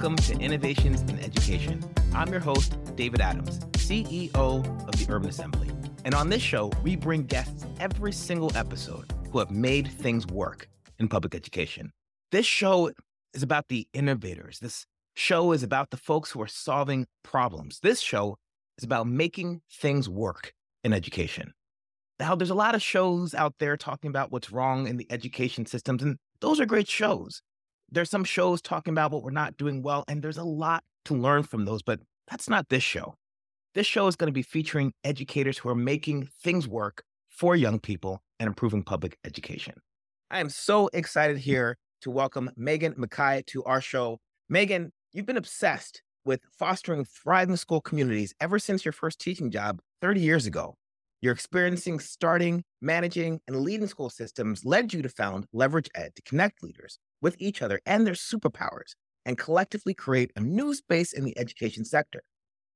[0.00, 1.84] welcome to Innovations in Education.
[2.14, 5.70] I'm your host, David Adams, CEO of the Urban Assembly.
[6.06, 10.70] And on this show, we bring guests every single episode who have made things work
[10.98, 11.92] in public education.
[12.32, 12.90] This show
[13.34, 14.60] is about the innovators.
[14.60, 14.86] This
[15.16, 17.80] show is about the folks who are solving problems.
[17.82, 18.38] This show
[18.78, 21.52] is about making things work in education.
[22.18, 25.66] Now, there's a lot of shows out there talking about what's wrong in the education
[25.66, 27.42] systems, and those are great shows.
[27.92, 31.14] There's some shows talking about what we're not doing well, and there's a lot to
[31.14, 31.98] learn from those, but
[32.28, 33.16] that's not this show.
[33.74, 37.80] This show is going to be featuring educators who are making things work for young
[37.80, 39.74] people and improving public education.
[40.30, 44.18] I am so excited here to welcome Meghan Mackay to our show.
[44.52, 49.80] Meghan, you've been obsessed with fostering thriving school communities ever since your first teaching job
[50.00, 50.76] 30 years ago.
[51.22, 56.62] Your experiencing starting, managing, and leading school systems led you to found LeveragED to connect
[56.62, 61.36] leaders with each other and their superpowers and collectively create a new space in the
[61.38, 62.22] education sector.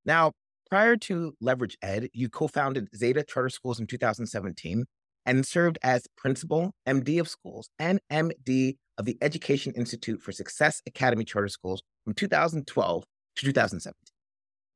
[0.05, 0.33] Now,
[0.71, 4.85] prior to LeveragED, you co founded Zeta Charter Schools in 2017
[5.27, 10.83] and served as principal, MD of schools, and MD of the Education Institute for Success
[10.87, 13.05] Academy Charter Schools from 2012
[13.37, 13.95] to 2017.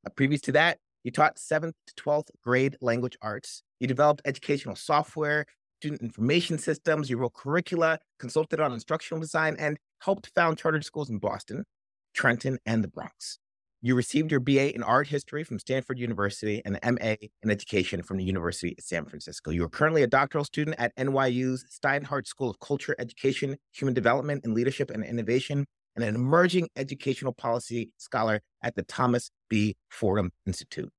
[0.07, 3.63] Uh, previous to that, you taught 7th to 12th grade language arts.
[3.79, 5.45] You developed educational software,
[5.79, 7.09] student information systems.
[7.09, 11.65] You wrote curricula, consulted on instructional design, and helped found charter schools in Boston,
[12.15, 13.39] Trenton, and the Bronx.
[13.81, 18.03] You received your BA in art history from Stanford University and an MA in education
[18.03, 19.53] from the University of San Francisco.
[19.53, 24.41] You are currently a doctoral student at NYU's Steinhardt School of Culture, Education, Human Development,
[24.43, 29.77] and Leadership and Innovation, and an emerging educational policy scholar at the Thomas B.
[29.91, 30.91] Fordham Institute.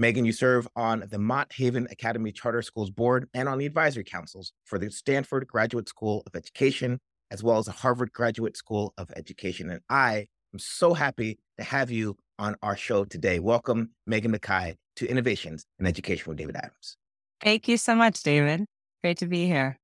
[0.00, 4.04] Meghan, you serve on the Mott Haven Academy Charter Schools Board and on the advisory
[4.04, 6.98] councils for the Stanford Graduate School of Education,
[7.30, 9.68] as well as the Harvard Graduate School of Education.
[9.68, 13.38] And I am so happy to have you on our show today.
[13.38, 16.96] Welcome, Meghan Mackay, to Innovations in Education with David Adams.
[17.42, 18.64] Thank you so much, David.
[19.02, 19.78] Great to be here.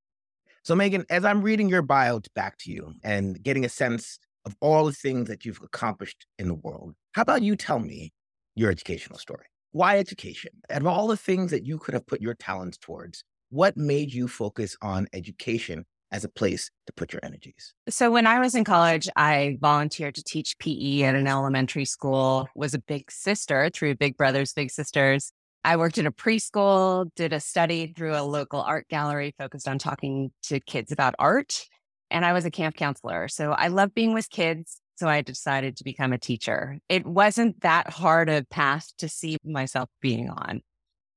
[0.62, 4.56] So, Meghan, as I'm reading your bio back to you and getting a sense of
[4.60, 8.14] all the things that you've accomplished in the world, how about you tell me
[8.54, 9.44] your educational story?
[9.72, 10.50] Why education?
[10.70, 14.12] Out of all the things that you could have put your talents towards, what made
[14.12, 17.74] you focus on education as a place to put your energies?
[17.88, 22.48] So when I was in college, I volunteered to teach PE at an elementary school,
[22.54, 25.32] was a big sister through Big Brothers Big Sisters.
[25.64, 29.78] I worked in a preschool, did a study through a local art gallery focused on
[29.78, 31.66] talking to kids about art,
[32.10, 33.28] and I was a camp counselor.
[33.28, 34.80] So I love being with kids.
[34.98, 36.80] So I decided to become a teacher.
[36.88, 40.60] It wasn't that hard a path to see myself being on.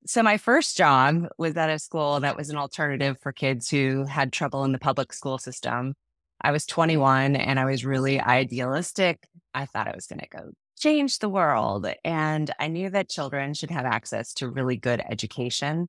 [0.06, 4.06] So my first job was at a school that was an alternative for kids who
[4.06, 5.96] had trouble in the public school system.
[6.42, 9.28] I was 21 and I was really idealistic.
[9.56, 11.88] I thought I was going to go change the world.
[12.04, 15.88] And I knew that children should have access to really good education.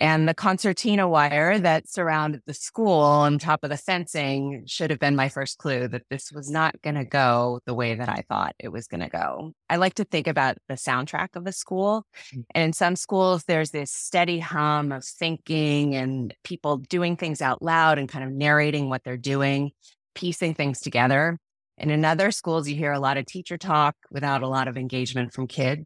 [0.00, 4.98] And the concertina wire that surrounded the school on top of the fencing should have
[4.98, 8.24] been my first clue that this was not going to go the way that I
[8.26, 9.52] thought it was going to go.
[9.68, 12.06] I like to think about the soundtrack of the school.
[12.34, 12.44] Mm.
[12.54, 17.60] And in some schools, there's this steady hum of thinking and people doing things out
[17.60, 19.72] loud and kind of narrating what they're doing,
[20.14, 21.38] piecing things together.
[21.76, 24.78] And in other schools, you hear a lot of teacher talk without a lot of
[24.78, 25.84] engagement from kids.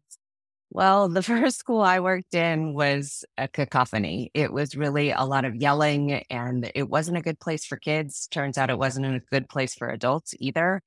[0.75, 4.29] Well, the first school I worked in was a cacophony.
[4.33, 8.27] It was really a lot of yelling, and it wasn't a good place for kids.
[8.27, 10.81] Turns out it wasn't a good place for adults either.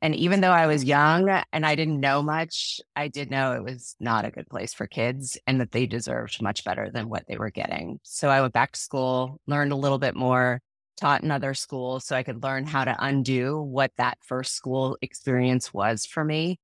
[0.00, 3.62] And even though I was young and I didn't know much, I did know it
[3.62, 7.24] was not a good place for kids and that they deserved much better than what
[7.28, 8.00] they were getting.
[8.04, 10.62] So I went back to school, learned a little bit more,
[10.98, 14.96] taught in other schools so I could learn how to undo what that first school
[15.02, 16.58] experience was for me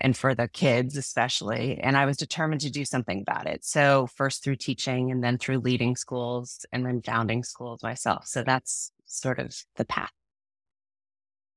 [0.00, 3.64] and for the kids especially and i was determined to do something about it.
[3.64, 8.26] So first through teaching and then through leading schools and then founding schools myself.
[8.26, 10.12] So that's sort of the path.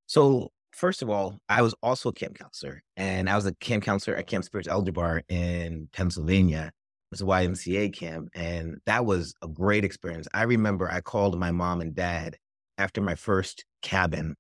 [0.07, 3.83] So first of all i was also a camp counselor and i was a camp
[3.83, 6.71] counselor at camp Speers Eljabar in pennsylvania.
[7.12, 10.27] It was a ymca camp and that was a great experience.
[10.33, 12.38] I remember i called my mom and dad
[12.77, 14.36] after my first cabin.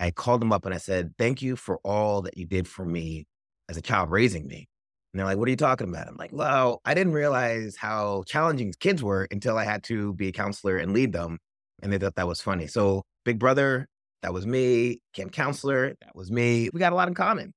[0.00, 2.84] I called them up and I said, Thank you for all that you did for
[2.84, 3.26] me
[3.68, 4.68] as a child raising me.
[5.12, 6.08] And they're like, what are you talking about?
[6.08, 10.28] I'm like, well, I didn't realize how challenging kids were until I had to be
[10.28, 11.38] a counselor and lead them.
[11.82, 12.66] And they thought that was funny.
[12.66, 13.86] So, Big Brother,
[14.22, 15.00] that was me.
[15.14, 16.68] Camp counselor, that was me.
[16.72, 17.52] We got a lot in common.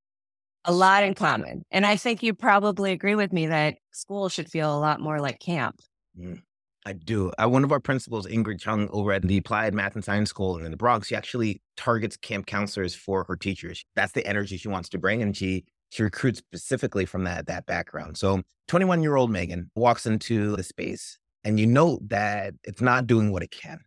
[0.65, 1.63] A lot in common.
[1.71, 5.19] And I think you probably agree with me that school should feel a lot more
[5.19, 5.75] like camp.
[6.19, 6.41] Mm.
[6.85, 7.31] I do.
[7.37, 10.57] Uh, one of our principals, Ingrid Chung, over at the Applied Math and Science School
[10.57, 13.83] in the Bronx, she actually targets camp counselors for her teachers.
[13.95, 17.65] That's the energy she wants to bring, and she she recruits specifically from that that
[17.65, 18.17] background.
[18.17, 23.07] So, 21 year old Meghan walks into the space, and you know that it's not
[23.07, 23.79] doing what it can.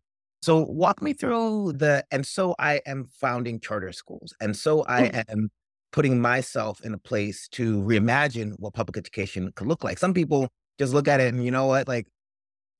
[0.42, 2.04] So, walk me through the.
[2.10, 5.24] And so, I am founding charter schools, and so I mm.
[5.28, 5.50] am
[5.92, 9.98] putting myself in a place to reimagine what public education could look like.
[9.98, 12.08] Some people just look at it and you know what, like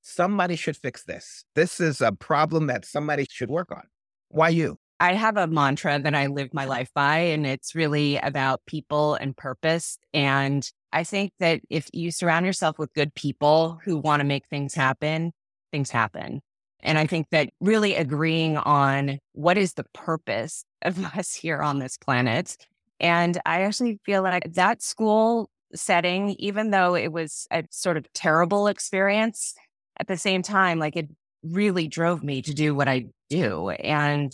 [0.01, 1.45] somebody should fix this.
[1.55, 3.83] This is a problem that somebody should work on.
[4.29, 4.79] Why you?
[5.03, 9.17] I have a mantra that I live my life by, and it's really about people
[9.17, 9.99] and purpose.
[10.15, 14.47] And I think that if you surround yourself with good people who want to make
[14.47, 15.33] things happen,
[15.73, 16.41] things happen.
[16.85, 21.81] And I think that really agreeing on what is the purpose of us here on
[21.81, 22.57] this planet.
[23.01, 28.07] And I actually feel like that school setting, even though it was a sort of
[28.13, 29.55] terrible experience,
[29.99, 31.09] at the same time, like it
[31.43, 33.71] really drove me to do what I do.
[33.71, 34.33] And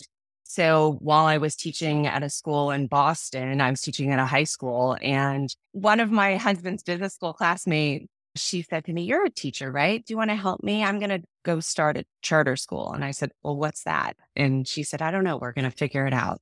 [0.49, 4.25] so while I was teaching at a school in Boston, I was teaching at a
[4.25, 4.97] high school.
[4.99, 9.71] And one of my husband's business school classmates, she said to me, You're a teacher,
[9.71, 10.03] right?
[10.03, 10.83] Do you want to help me?
[10.83, 12.91] I'm going to go start a charter school.
[12.91, 14.15] And I said, Well, what's that?
[14.35, 15.37] And she said, I don't know.
[15.37, 16.41] We're going to figure it out.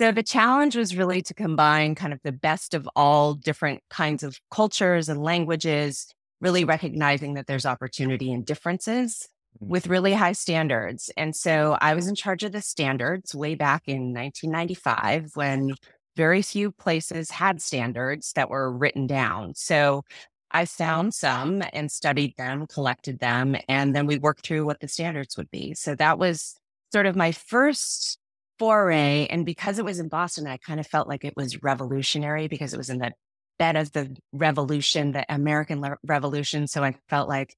[0.00, 4.22] So the challenge was really to combine kind of the best of all different kinds
[4.22, 9.28] of cultures and languages really recognizing that there's opportunity and differences.
[9.60, 9.68] Mm.
[9.68, 11.10] with really high standards.
[11.16, 15.74] And so I was in charge of the standards way back in 1995 when
[16.16, 19.54] very few places had standards that were written down.
[19.54, 20.02] So
[20.50, 24.88] I found some and studied them, collected them, and then we worked through what the
[24.88, 25.74] standards would be.
[25.74, 26.54] So that was
[26.92, 28.18] sort of my first
[28.58, 29.26] foray.
[29.30, 32.74] And because it was in Boston, I kind of felt like it was revolutionary because
[32.74, 33.12] it was in the
[33.58, 36.66] bed of the revolution, the American Revolution.
[36.66, 37.56] So I felt like,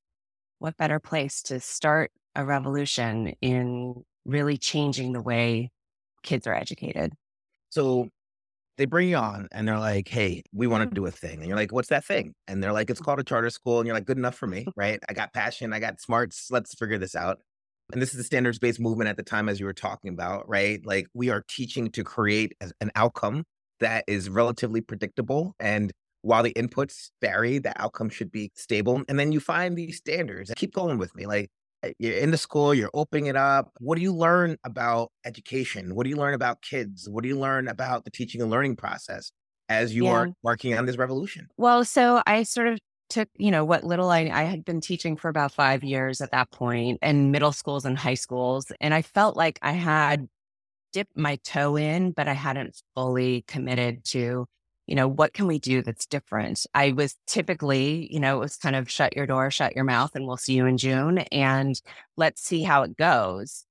[0.64, 5.70] what better place to start a revolution in really changing the way
[6.22, 7.12] kids are educated?
[7.68, 8.08] So
[8.78, 10.94] they bring you on and they're like, hey, we want to mm-hmm.
[10.94, 11.40] do a thing.
[11.40, 12.32] And you're like, what's that thing?
[12.48, 13.78] And they're like, it's called a charter school.
[13.78, 14.98] And you're like, good enough for me, right?
[15.06, 16.48] I got passion, I got smarts.
[16.50, 17.40] Let's figure this out.
[17.92, 20.48] And this is the standards based movement at the time, as you were talking about,
[20.48, 20.80] right?
[20.86, 23.44] Like we are teaching to create an outcome
[23.80, 25.54] that is relatively predictable.
[25.60, 25.92] And
[26.24, 29.02] while the inputs vary, the outcome should be stable.
[29.08, 30.50] And then you find these standards.
[30.56, 31.26] Keep going with me.
[31.26, 31.50] Like
[31.82, 33.70] eh, you're in the school, you're opening it up.
[33.78, 35.94] What do you learn about education?
[35.94, 37.08] What do you learn about kids?
[37.08, 39.32] What do you learn about the teaching and learning process
[39.68, 40.10] as you yeah.
[40.12, 41.48] are working on this revolution?
[41.56, 42.78] Well, so I sort of
[43.10, 46.30] took, you know, what little I, I had been teaching for about five years at
[46.30, 48.72] that point in middle schools and high schools.
[48.80, 50.26] And I felt like I had
[50.94, 54.46] dipped my toe in, but I hadn't fully committed to,
[54.86, 56.66] you know, what can we do that's different?
[56.74, 60.14] I was typically, you know, it was kind of shut your door, shut your mouth,
[60.14, 61.80] and we'll see you in June and
[62.16, 63.64] let's see how it goes.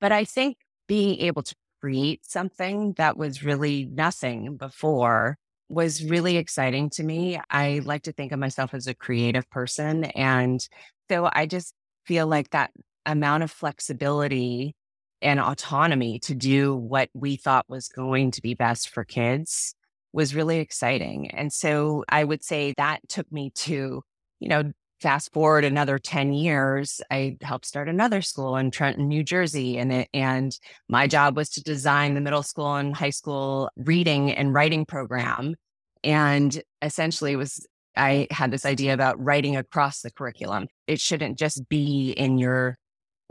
[0.00, 0.58] But I think
[0.88, 7.40] being able to create something that was really nothing before was really exciting to me.
[7.50, 10.04] I like to think of myself as a creative person.
[10.04, 10.66] And
[11.08, 11.74] so I just
[12.06, 12.72] feel like that
[13.04, 14.74] amount of flexibility
[15.22, 19.75] and autonomy to do what we thought was going to be best for kids
[20.16, 21.30] was really exciting.
[21.30, 24.02] And so I would say that took me to,
[24.40, 24.72] you know,
[25.02, 29.76] fast forward another 10 years, I helped start another school in Trenton, New Jersey.
[29.76, 30.58] And it, and
[30.88, 35.54] my job was to design the middle school and high school reading and writing program.
[36.02, 40.68] And essentially was I had this idea about writing across the curriculum.
[40.86, 42.78] It shouldn't just be in your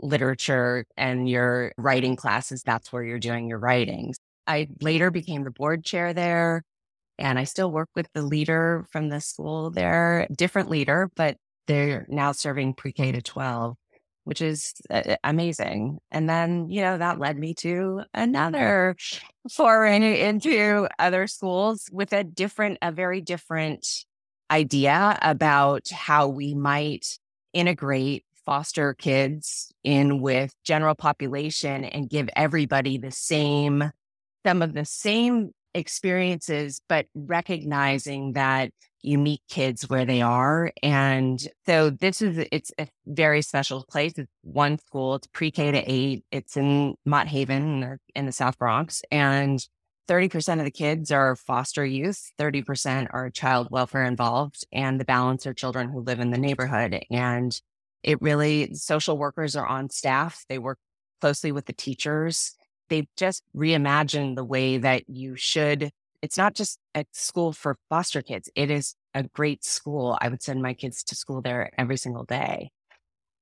[0.00, 4.18] literature and your writing classes, that's where you're doing your writings.
[4.46, 6.62] I later became the board chair there
[7.18, 12.06] and I still work with the leader from the school there, different leader, but they're
[12.08, 13.76] now serving pre K to 12,
[14.24, 15.98] which is uh, amazing.
[16.10, 18.96] And then, you know, that led me to another
[19.50, 23.86] foray into other schools with a different, a very different
[24.50, 27.18] idea about how we might
[27.52, 33.90] integrate foster kids in with general population and give everybody the same
[34.46, 38.70] some of the same experiences but recognizing that
[39.02, 44.14] you meet kids where they are and so this is it's a very special place
[44.16, 49.02] it's one school it's pre-k to 8 it's in mott haven in the south bronx
[49.12, 49.66] and
[50.08, 55.46] 30% of the kids are foster youth, 30% are child welfare involved, and the balance
[55.46, 57.04] are children who live in the neighborhood.
[57.10, 57.60] And
[58.02, 60.44] it really, social workers are on staff.
[60.48, 60.78] They work
[61.20, 62.54] closely with the teachers.
[62.88, 65.90] They've just reimagined the way that you should.
[66.22, 68.50] It's not just a school for foster kids.
[68.54, 70.18] It is a great school.
[70.20, 72.70] I would send my kids to school there every single day.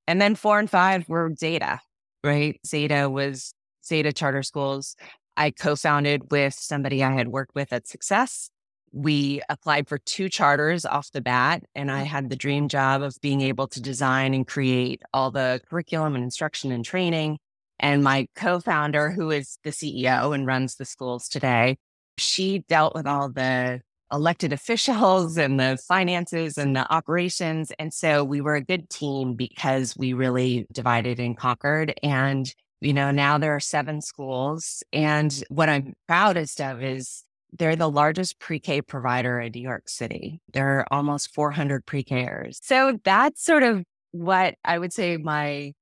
[0.06, 1.80] And then four and five were Zeta,
[2.22, 2.60] right?
[2.66, 4.96] Zeta was Zeta Charter Schools.
[5.36, 8.50] I co founded with somebody I had worked with at Success.
[8.92, 12.06] We applied for two charters off the bat, and I mm.
[12.06, 16.22] had the dream job of being able to design and create all the curriculum and
[16.22, 17.38] instruction and training.
[17.80, 21.76] And my co founder, who is the CEO and runs the schools today,
[22.18, 23.80] she dealt with all the
[24.12, 27.72] elected officials and the finances and the operations.
[27.78, 31.94] And so we were a good team because we really divided and conquered.
[32.02, 34.82] And, you know, now there are seven schools.
[34.92, 37.24] And what I'm proudest of is
[37.56, 40.40] they're the largest pre K provider in New York City.
[40.52, 42.58] There are almost 400 pre Kers.
[42.62, 45.72] So that's sort of what I would say my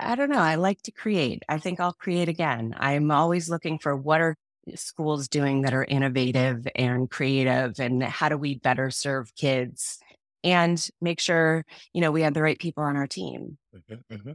[0.00, 0.38] I don't know.
[0.38, 1.42] I like to create.
[1.48, 2.74] I think I'll create again.
[2.78, 4.36] I'm always looking for what are
[4.74, 9.98] schools doing that are innovative and creative and how do we better serve kids
[10.44, 14.32] and make sure you know we have the right people on our team mm-hmm, mm-hmm.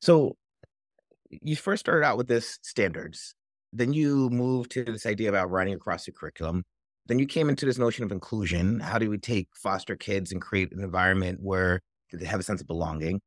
[0.00, 0.36] so
[1.30, 3.34] you first started out with this standards
[3.72, 6.64] then you moved to this idea about writing across the curriculum
[7.06, 10.40] then you came into this notion of inclusion how do we take foster kids and
[10.40, 11.80] create an environment where
[12.12, 13.20] they have a sense of belonging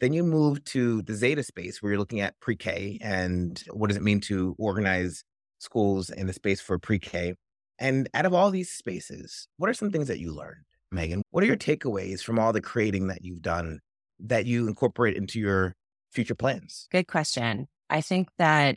[0.00, 3.96] then you move to the zeta space where you're looking at pre-k and what does
[3.96, 5.24] it mean to organize
[5.62, 7.34] schools in the space for pre-K.
[7.78, 11.22] And out of all these spaces, what are some things that you learned, Meghan?
[11.30, 13.80] What are your takeaways from all the creating that you've done
[14.20, 15.74] that you incorporate into your
[16.10, 16.88] future plans?
[16.90, 17.68] Good question.
[17.88, 18.76] I think that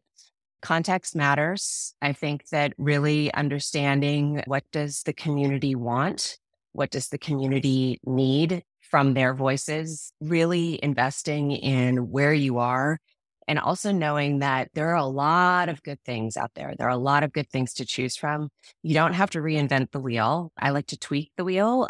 [0.62, 1.94] context matters.
[2.02, 6.38] I think that really understanding what does the community want?
[6.72, 8.64] What does the community need
[8.96, 10.14] from their voices?
[10.22, 12.98] Really investing in where you are
[13.46, 16.74] and also knowing that there are a lot of good things out there.
[16.78, 18.48] There are a lot of good things to choose from.
[18.84, 20.54] You don't have to reinvent the wheel.
[20.58, 21.90] I like to tweak the wheel.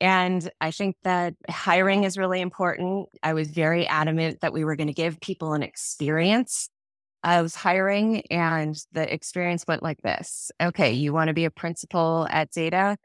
[0.00, 3.10] And I think that hiring is really important.
[3.22, 6.70] I was very adamant that we were going to give people an experience
[7.22, 12.26] of hiring, and the experience went like this Okay, you want to be a principal
[12.30, 12.96] at Zeta?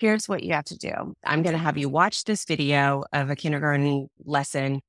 [0.00, 3.28] Here's what you have to do I'm going to have you watch this video of
[3.28, 4.80] a kindergarten lesson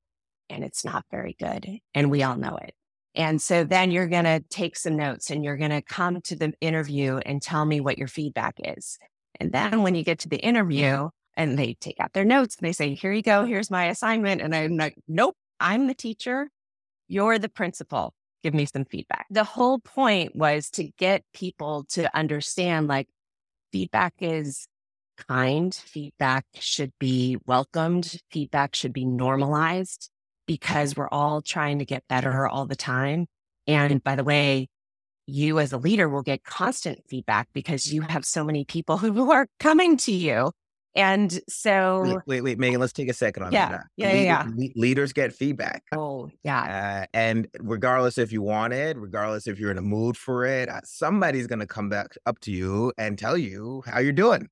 [0.48, 1.66] and it's not very good.
[1.94, 2.74] And we all know it.
[3.14, 6.36] And so then you're going to take some notes and you're going to come to
[6.36, 8.98] the interview and tell me what your feedback is.
[9.38, 12.66] And then when you get to the interview and they take out their notes and
[12.66, 14.40] they say, here you go, here's my assignment.
[14.40, 16.48] And I'm like, nope, I'm the teacher.
[17.06, 18.14] You're the principal.
[18.42, 19.26] Give me some feedback.
[19.30, 23.08] The whole point was to get people to understand like
[23.72, 24.66] feedback is
[25.16, 30.10] kind, feedback should be welcomed, feedback should be normalized
[30.46, 33.26] because we're all trying to get better all the time.
[33.66, 34.68] And by the way,
[35.26, 39.30] you as a leader will get constant feedback because you have so many people who
[39.30, 40.52] are coming to you.
[40.94, 43.86] And so, wait, wait, wait Meghan, let's take a second on yeah, that.
[43.96, 44.68] Yeah, yeah, yeah.
[44.76, 45.84] Leaders get feedback.
[45.90, 47.04] Oh, yeah.
[47.04, 50.68] Uh, and regardless if you want it, regardless if you're in a mood for it,
[50.68, 54.50] uh, somebody's going to come back up to you and tell you how you're doing.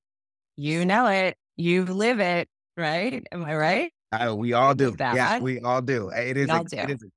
[0.55, 1.35] You know it.
[1.57, 3.23] You live it, right?
[3.31, 3.91] Am I right?
[4.11, 4.91] Uh, we all do.
[4.91, 5.15] That.
[5.15, 6.09] Yeah, we all do.
[6.09, 7.07] It is, a, it is a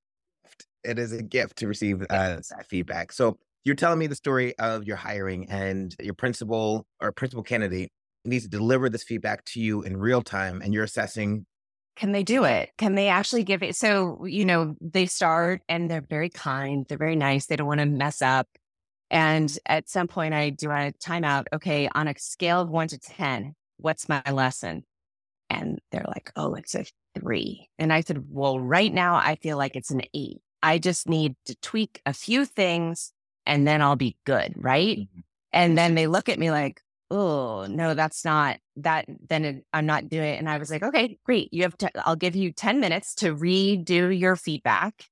[0.42, 0.66] gift.
[0.84, 3.12] It is a gift to receive uh, that feedback.
[3.12, 7.90] So you're telling me the story of your hiring and your principal or principal candidate
[8.24, 11.46] needs to deliver this feedback to you in real time and you're assessing
[11.96, 12.70] can they do it?
[12.76, 13.76] Can they actually give it?
[13.76, 17.80] So, you know, they start and they're very kind, they're very nice, they don't want
[17.80, 18.48] to mess up.
[19.14, 21.44] And at some point, I do a timeout.
[21.52, 24.84] Okay, on a scale of one to 10, what's my lesson?
[25.48, 26.84] And they're like, oh, it's a
[27.16, 27.68] three.
[27.78, 30.40] And I said, well, right now I feel like it's an eight.
[30.64, 33.12] I just need to tweak a few things
[33.46, 34.52] and then I'll be good.
[34.56, 34.98] Right.
[34.98, 35.20] Mm-hmm.
[35.52, 39.06] And then they look at me like, oh, no, that's not that.
[39.28, 40.38] Then it, I'm not doing it.
[40.40, 41.54] And I was like, okay, great.
[41.54, 45.04] You have to, I'll give you 10 minutes to redo your feedback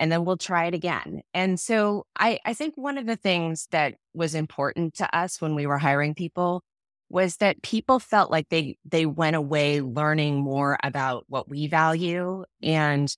[0.00, 1.22] and then we'll try it again.
[1.34, 5.54] And so I, I think one of the things that was important to us when
[5.54, 6.62] we were hiring people
[7.10, 12.44] was that people felt like they they went away learning more about what we value
[12.62, 13.14] and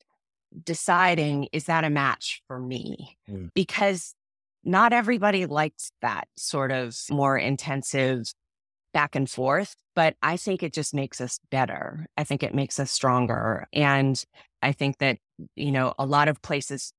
[0.64, 3.50] deciding is that a match for me mm.
[3.54, 4.14] because
[4.62, 8.32] not everybody likes that sort of more intensive
[8.92, 12.78] back and forth but i think it just makes us better i think it makes
[12.80, 14.24] us stronger and
[14.62, 15.18] i think that
[15.56, 16.92] you know a lot of places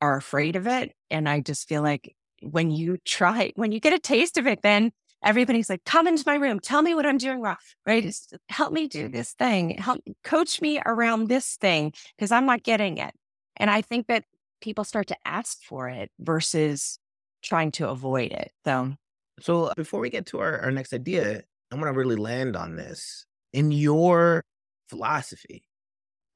[0.00, 3.92] are afraid of it and i just feel like when you try when you get
[3.92, 7.18] a taste of it then everybody's like, come into my room, tell me what I'm
[7.18, 8.02] doing wrong, right?
[8.02, 12.62] Just help me do this thing, help coach me around this thing because I'm not
[12.62, 13.14] getting it.
[13.56, 14.24] And I think that
[14.60, 16.98] people start to ask for it versus
[17.42, 18.52] trying to avoid it.
[18.64, 18.94] So,
[19.40, 22.56] so uh, before we get to our, our next idea, I want to really land
[22.56, 23.26] on this.
[23.52, 24.44] In your
[24.88, 25.64] philosophy,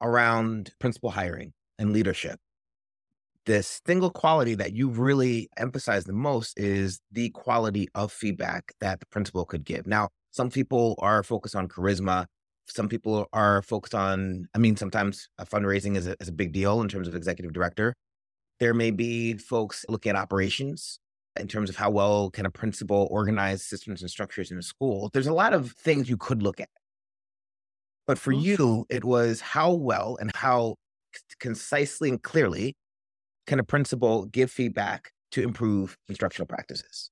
[0.01, 2.39] around principal hiring and leadership,
[3.45, 8.99] this single quality that you really emphasize the most is the quality of feedback that
[8.99, 9.87] the principal could give.
[9.87, 12.25] Now, some people are focused on charisma.
[12.67, 16.81] Some people are focused on, I mean, sometimes fundraising is a, is a big deal
[16.81, 17.93] in terms of executive director.
[18.59, 20.99] There may be folks looking at operations
[21.39, 25.09] in terms of how well can a principal organize systems and structures in a school.
[25.13, 26.69] There's a lot of things you could look at.
[28.05, 28.41] But for mm-hmm.
[28.41, 30.75] you, it was how well and how
[31.39, 32.75] concisely and clearly
[33.45, 37.09] can a principal give feedback to improve instructional practices?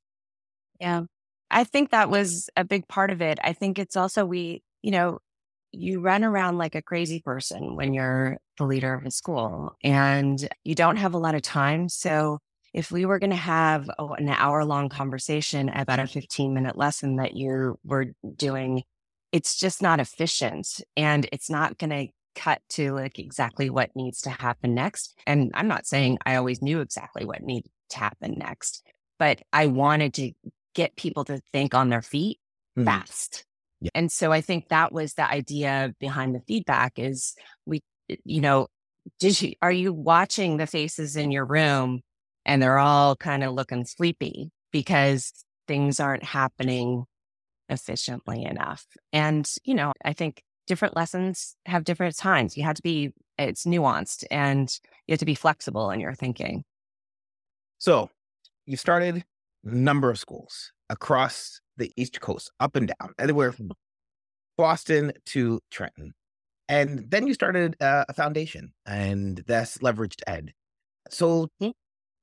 [0.79, 1.03] Yeah.
[1.51, 3.39] I think that was a big part of it.
[3.44, 5.20] I think it's also we, you know,
[5.72, 10.48] you run around like a crazy person when you're the leader of a school and
[10.63, 11.89] you don't have a lot of time.
[11.89, 12.39] So
[12.75, 16.77] if we were going to have oh, an hour long conversation about a 15 minute
[16.77, 18.84] lesson that you were doing,
[19.32, 24.20] it's just not efficient and it's not going to cut to like exactly what needs
[24.22, 25.17] to happen next.
[25.25, 28.84] And I'm not saying I always knew exactly what needed to happen next,
[29.20, 30.34] but I wanted to
[30.74, 32.39] get people to think on their feet
[32.77, 32.88] mm-hmm.
[32.88, 33.46] fast.
[33.79, 33.91] Yeah.
[33.96, 37.82] And so I think that was the idea behind the feedback is we,
[38.25, 38.67] you know,
[39.17, 42.01] did you, are you watching the faces in your room
[42.45, 45.31] and they're all kind of looking sleepy because
[45.67, 47.05] things aren't happening
[47.69, 48.85] efficiently enough?
[49.11, 52.57] And, you know, I think different lessons have different times.
[52.57, 54.69] You have to be, it's nuanced and
[55.07, 56.63] you have to be flexible in your thinking.
[57.77, 58.09] So
[58.65, 59.23] you started
[59.63, 63.71] a number of schools across the East Coast, up and down, anywhere from
[64.57, 66.13] Boston to Trenton.
[66.67, 70.49] And then you started a foundation, and that's LeveragED.
[71.09, 71.69] So, mm-hmm.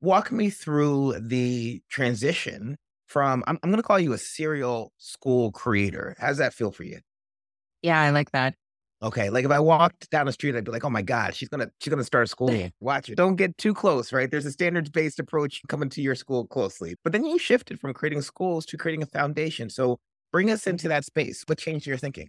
[0.02, 5.52] Walk me through the transition from, I'm, I'm going to call you a serial school
[5.52, 6.16] creator.
[6.18, 7.00] How's that feel for you?
[7.82, 8.54] Yeah, I like that.
[9.02, 11.48] Okay, like if I walked down the street, I'd be like, "Oh my god, she's
[11.48, 12.70] gonna she's gonna start a school.
[12.80, 13.16] Watch it.
[13.16, 14.30] Don't get too close, right?
[14.30, 16.94] There's a standards based approach coming to your school closely.
[17.02, 19.70] But then you shifted from creating schools to creating a foundation.
[19.70, 19.98] So
[20.30, 21.42] bring us into that space.
[21.46, 22.28] What changed your thinking?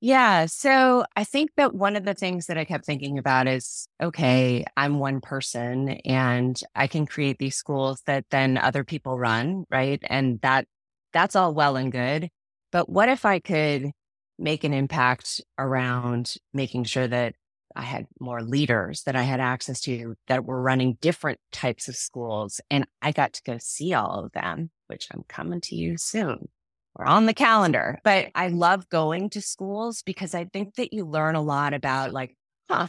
[0.00, 0.46] Yeah.
[0.46, 4.64] So I think that one of the things that I kept thinking about is okay,
[4.76, 10.02] I'm one person and I can create these schools that then other people run, right?
[10.08, 10.66] And that
[11.12, 12.30] that's all well and good.
[12.72, 13.90] But what if I could
[14.38, 17.34] make an impact around making sure that
[17.76, 21.94] I had more leaders that I had access to that were running different types of
[21.96, 22.60] schools.
[22.70, 26.48] And I got to go see all of them, which I'm coming to you soon.
[26.96, 27.98] We're on the calendar.
[28.04, 32.12] But I love going to schools because I think that you learn a lot about,
[32.12, 32.36] like,
[32.68, 32.88] huh,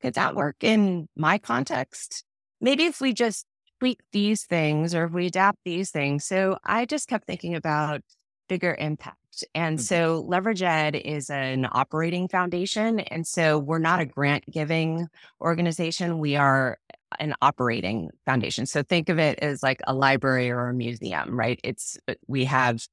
[0.00, 2.24] could that work in my context?
[2.60, 3.44] Maybe if we just
[3.80, 6.24] tweak these things or if we adapt these things.
[6.24, 8.02] So I just kept thinking about
[8.48, 9.44] bigger impact.
[9.54, 9.82] And mm-hmm.
[9.82, 13.00] so LeveragED is an operating foundation.
[13.00, 15.06] And so we're not a grant giving
[15.40, 16.18] organization.
[16.18, 16.78] We are
[17.18, 18.66] an operating foundation.
[18.66, 21.58] So think of it as like a library or a museum, right?
[21.64, 22.86] It's, uh, we have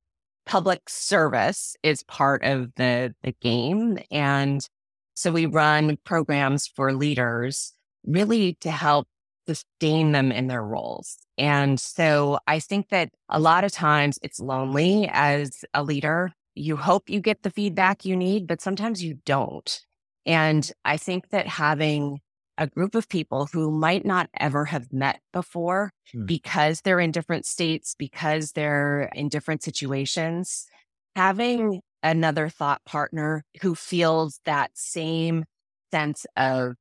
[0.47, 3.99] public service is part of the, the game.
[4.10, 4.67] And
[5.13, 7.73] so we run programs for leaders
[8.05, 9.07] really to help
[9.47, 11.17] sustain them in their roles.
[11.38, 16.31] And so I think that a lot of times it's lonely as a leader.
[16.55, 19.81] You hope you get the feedback you need, but sometimes you don't.
[20.25, 22.19] And I think that having
[22.57, 26.25] a group of people who might not ever have met before hmm.
[26.25, 30.65] because they're in different states, because they're in different situations,
[31.15, 35.45] having another thought partner who feels that same
[35.91, 36.75] sense of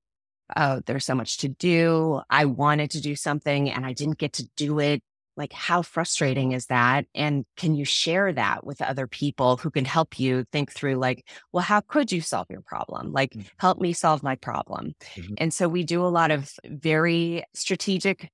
[0.54, 2.20] oh, there's so much to do.
[2.30, 5.02] I wanted to do something and I didn't get to do it.
[5.36, 7.06] Like, how frustrating is that?
[7.14, 11.26] And can you share that with other people who can help you think through, like,
[11.52, 13.12] well, how could you solve your problem?
[13.12, 13.46] Like, mm-hmm.
[13.58, 14.94] help me solve my problem.
[15.14, 15.34] Mm-hmm.
[15.38, 18.30] And so we do a lot of very strategic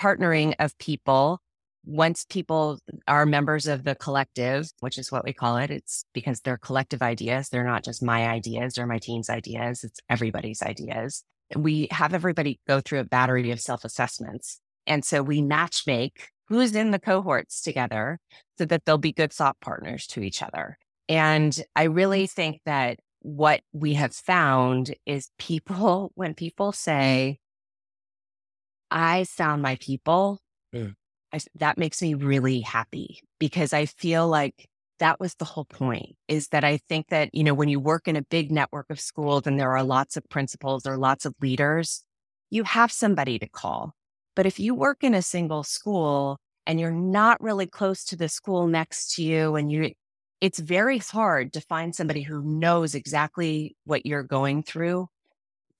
[0.00, 1.40] partnering of people
[1.86, 6.42] once people are members of the collective, which is what we call it, it's because
[6.42, 7.48] they're collective ideas.
[7.48, 9.82] They're not just my ideas or my team's ideas.
[9.82, 11.24] It's everybody's ideas
[11.56, 14.60] we have everybody go through a battery of self assessments.
[14.86, 18.18] And so we match make who's in the cohorts together
[18.58, 20.76] so that they'll be good thought partners to each other.
[21.08, 27.38] And I really think that what we have found is people, when people say,
[28.90, 30.40] I found my people,
[30.74, 30.94] mm.
[31.32, 36.16] I, that makes me really happy because I feel like that was the whole point
[36.28, 39.00] is that I think that, you know, when you work in a big network of
[39.00, 42.04] schools and there are lots of principals or lots of leaders,
[42.50, 43.94] you have somebody to call.
[44.36, 48.28] But if you work in a single school and you're not really close to the
[48.28, 49.92] school next to you and you,
[50.40, 55.08] it's very hard to find somebody who knows exactly what you're going through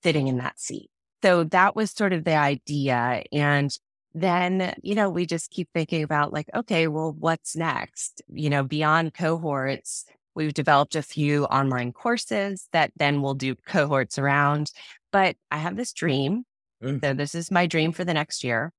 [0.03, 0.89] sitting in that seat.
[1.23, 3.23] So that was sort of the idea.
[3.31, 3.71] And
[4.13, 8.21] then, you know, we just keep thinking about like, okay, well, what's next?
[8.27, 14.17] You know, beyond cohorts, we've developed a few online courses that then we'll do cohorts
[14.17, 14.71] around.
[15.11, 16.43] But I have this dream.
[16.81, 17.03] Mm.
[17.03, 18.71] So this is my dream for the next year.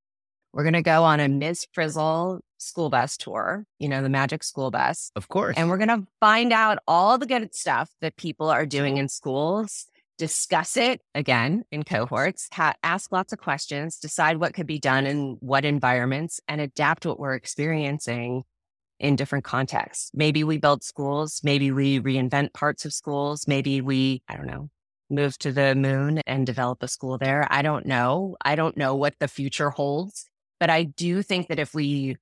[0.53, 1.67] We're going to go on a Ms.
[1.73, 5.11] Frizzle school bus tour, you know, the magic school bus.
[5.17, 5.57] Of course.
[5.57, 9.09] And we're going to find out all the good stuff that people are doing in
[9.09, 9.87] schools,
[10.19, 15.07] discuss it again in cohorts, ha- ask lots of questions, decide what could be done
[15.07, 18.45] in what environments, and adapt what we're experiencing
[19.01, 20.11] in different contexts.
[20.15, 24.69] Maybe we build schools, maybe we reinvent parts of schools, maybe we, I don't know,
[25.13, 27.47] move to the moon and develop a school there.
[27.51, 28.37] I don't know.
[28.45, 30.27] I don't know what the future holds.
[30.59, 32.17] But I do think that if we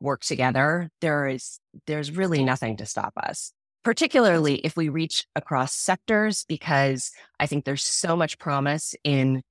[0.00, 3.52] work together, there is there's really nothing to stop us.
[3.82, 9.42] Particularly if we reach across sectors, because I think there's so much promise in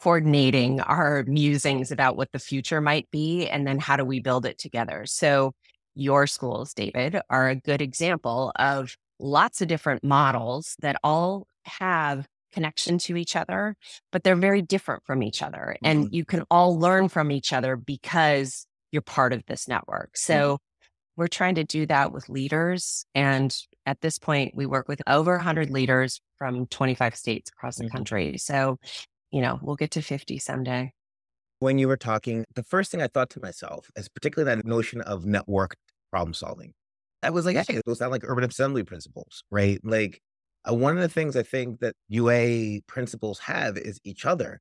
[0.00, 4.44] coordinating our musings about what the future might be and then how do we build
[4.44, 5.06] it together.
[5.06, 5.52] So
[5.94, 12.26] your schools, David, are a good example of lots of different models that all have
[12.54, 13.76] connection to each other,
[14.12, 15.76] but they're very different from each other.
[15.76, 15.86] Mm-hmm.
[15.86, 20.14] And you can all learn from each other because you're part of this network.
[20.14, 20.32] Mm-hmm.
[20.32, 20.86] So mm-hmm.
[21.16, 23.04] we're trying to do that with leaders.
[23.14, 27.84] And at this point, we work with over 100 leaders from 25 states across the
[27.84, 27.96] mm-hmm.
[27.96, 28.38] country.
[28.38, 28.78] So,
[29.30, 30.92] you know, we'll get to 50 someday.
[31.58, 35.00] When you were talking, the first thing I thought to myself is particularly that notion
[35.00, 35.76] of network
[36.10, 36.72] problem solving.
[37.22, 39.80] I was like, hey, those sound like urban assembly principles, right?
[39.82, 40.20] Like
[40.68, 44.60] uh, one of the things I think that UA principals have is each other.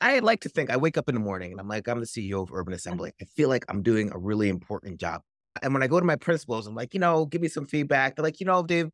[0.00, 2.06] I like to think I wake up in the morning and I'm like, I'm the
[2.06, 3.12] CEO of Urban Assembly.
[3.20, 5.22] I feel like I'm doing a really important job.
[5.62, 8.16] And when I go to my principals, I'm like, you know, give me some feedback.
[8.16, 8.88] They're like, you know, Dave,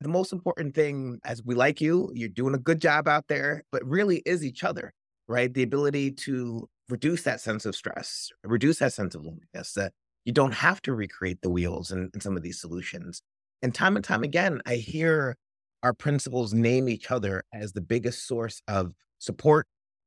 [0.00, 3.64] the most important thing as we like you, you're doing a good job out there,
[3.72, 4.92] but really is each other,
[5.26, 5.52] right?
[5.52, 9.92] The ability to reduce that sense of stress, reduce that sense of loneliness, that
[10.24, 13.22] you don't have to recreate the wheels in, in some of these solutions.
[13.60, 15.36] And time and time again, I hear
[15.82, 19.66] our principals name each other as the biggest source of support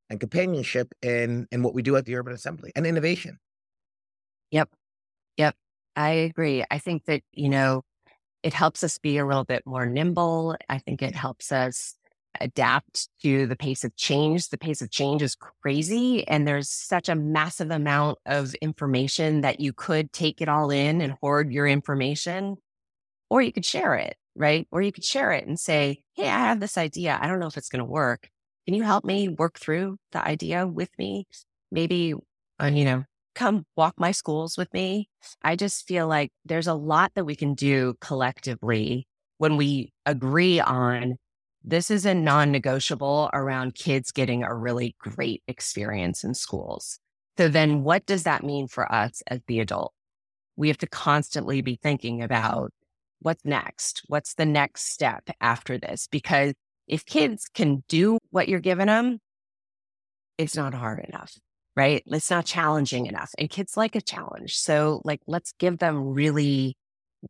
[0.10, 3.38] and companionship in, in what we do at the Urban Assembly and innovation.
[4.52, 4.70] Yep.
[5.38, 5.56] Yep.
[5.96, 6.64] I agree.
[6.70, 7.84] I think that, you know,
[8.44, 10.58] it helps us be a little bit more nimble.
[10.68, 11.96] I think it helps us
[12.40, 14.50] adapt to the pace of change.
[14.50, 16.28] The pace of change is crazy.
[16.28, 21.02] And there's such a massive amount of information that you could take it all in
[21.02, 22.58] and hoard your information,
[23.30, 24.67] or you could share it right?
[24.72, 27.17] Or you could share it and say, Hey, I have this idea.
[27.22, 28.30] I don't know if it's going to work.
[28.65, 31.28] Can you help me work through the idea with me?
[31.72, 32.13] Maybe,
[32.62, 35.10] uh, you know, come walk my schools with me.
[35.41, 40.60] I just feel like there's a lot that we can do collectively when we agree
[40.60, 41.15] on
[41.63, 47.00] this is a non negotiable around kids getting a really great experience in schools.
[47.38, 49.94] So then what does that mean for us as the adult?
[50.56, 52.72] We have to constantly be thinking about
[53.22, 54.02] what's next?
[54.08, 56.08] What's the next step after this?
[56.12, 56.54] Because
[56.88, 59.20] if kids can do what you're giving them,
[60.38, 61.34] it's not hard enough,
[61.76, 62.04] right?
[62.06, 63.32] It's not challenging enough.
[63.38, 64.58] And kids like a challenge.
[64.58, 66.76] So, like, let's give them really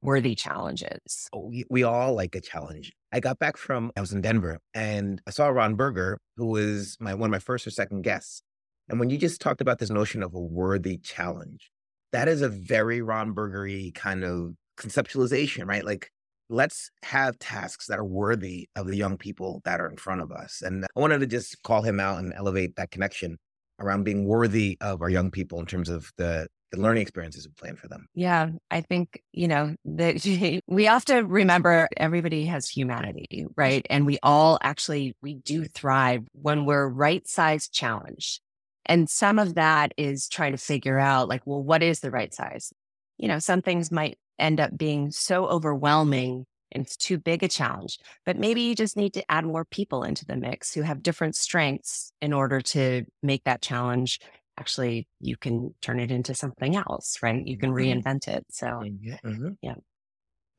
[0.02, 1.28] worthy challenges.
[1.34, 2.94] Oh, we, all like a challenge.
[3.12, 6.96] I got back from, I was in Denver and I saw Ron Berger, who was
[7.00, 8.42] my one of my first or second guests.
[8.88, 11.70] And when you just talked about this notion of a worthy challenge,
[12.14, 15.86] that is a very Ron Bergery kind of conceptualization, right?
[15.86, 16.12] Like,
[16.50, 20.32] let's have tasks that are worthy of the young people that are in front of
[20.32, 20.62] us.
[20.62, 23.38] And I wanted to just call him out and elevate that connection
[23.80, 27.54] around being worthy of our young people in terms of the, the learning experiences we
[27.54, 28.06] plan for them.
[28.14, 33.86] Yeah, I think, you know, that we often remember everybody has humanity, right?
[33.90, 38.42] And we all actually, we do thrive when we're right size challenged.
[38.86, 42.34] And some of that is trying to figure out like, well, what is the right
[42.34, 42.74] size?
[43.22, 47.48] You know, some things might end up being so overwhelming and it's too big a
[47.48, 48.00] challenge.
[48.26, 51.36] But maybe you just need to add more people into the mix who have different
[51.36, 54.20] strengths in order to make that challenge.
[54.58, 57.46] Actually, you can turn it into something else, right?
[57.46, 58.44] You can reinvent it.
[58.50, 59.50] So, mm-hmm.
[59.62, 59.76] yeah.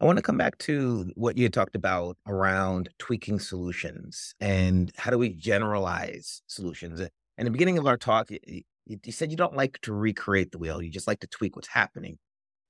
[0.01, 5.11] I want to come back to what you talked about around tweaking solutions and how
[5.11, 7.01] do we generalize solutions.
[7.39, 10.59] In the beginning of our talk, you, you said you don't like to recreate the
[10.59, 12.19] wheel, you just like to tweak what's happening.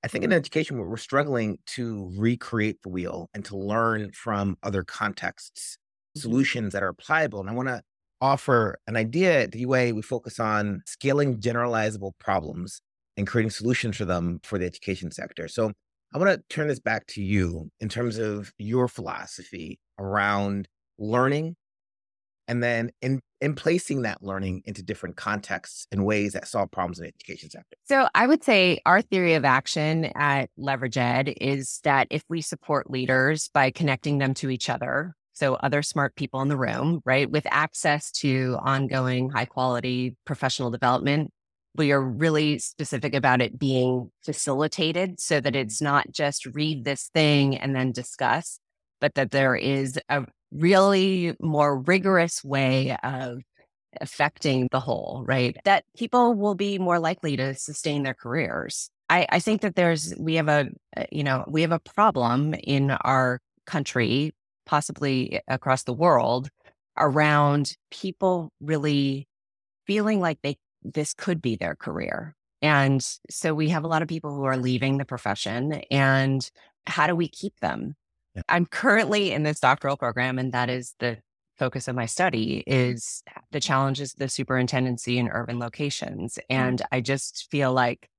[0.03, 4.83] I think in education, we're struggling to recreate the wheel and to learn from other
[4.83, 5.77] contexts,
[6.17, 6.21] mm-hmm.
[6.21, 7.39] solutions that are applicable.
[7.39, 7.81] And I want to
[8.19, 12.81] offer an idea at the way we focus on scaling generalizable problems
[13.17, 15.47] and creating solutions for them for the education sector.
[15.47, 15.71] So
[16.13, 21.55] I want to turn this back to you in terms of your philosophy around learning
[22.47, 26.99] and then in in placing that learning into different contexts and ways that solve problems
[26.99, 27.77] in the education sector?
[27.85, 32.89] So I would say our theory of action at LeveragED is that if we support
[32.89, 37.29] leaders by connecting them to each other, so other smart people in the room, right,
[37.29, 41.31] with access to ongoing high quality professional development,
[41.75, 47.09] we are really specific about it being facilitated so that it's not just read this
[47.13, 48.59] thing and then discuss,
[49.01, 53.39] but that there is a really more rigorous way of
[54.01, 55.57] affecting the whole, right?
[55.65, 58.89] That people will be more likely to sustain their careers.
[59.09, 62.53] I, I think that there's, we have a, uh, you know, we have a problem
[62.53, 64.33] in our country,
[64.65, 66.49] possibly across the world,
[66.97, 69.27] around people really
[69.85, 72.35] feeling like they, this could be their career.
[72.61, 76.49] And so we have a lot of people who are leaving the profession and
[76.87, 77.95] how do we keep them?
[78.35, 78.41] Yeah.
[78.49, 81.17] I'm currently in this doctoral program, and that is the
[81.57, 86.35] focus of my study is the challenges of the superintendency in urban locations.
[86.35, 86.41] Mm.
[86.49, 88.09] And I just feel like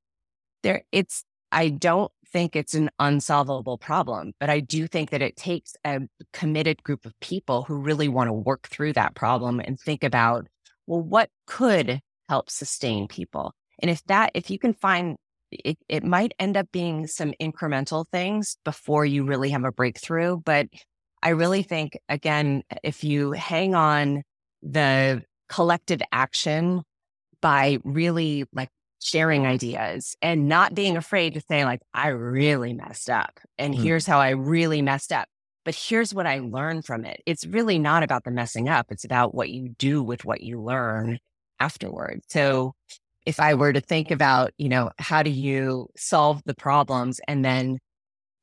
[0.62, 5.36] there it's I don't think it's an unsolvable problem, but I do think that it
[5.36, 6.00] takes a
[6.32, 10.48] committed group of people who really want to work through that problem and think about,
[10.88, 13.52] well, what could help sustain people?
[13.78, 15.16] And if that, if you can find
[15.64, 20.36] it, it might end up being some incremental things before you really have a breakthrough.
[20.36, 20.68] But
[21.22, 24.22] I really think, again, if you hang on
[24.62, 26.82] the collective action
[27.40, 33.10] by really like sharing ideas and not being afraid to say, like, I really messed
[33.10, 33.38] up.
[33.58, 33.82] And mm.
[33.82, 35.28] here's how I really messed up.
[35.64, 37.22] But here's what I learned from it.
[37.24, 38.86] It's really not about the messing up.
[38.90, 41.18] It's about what you do with what you learn
[41.58, 42.20] afterward.
[42.28, 42.74] So
[43.26, 47.44] if I were to think about, you know, how do you solve the problems and
[47.44, 47.78] then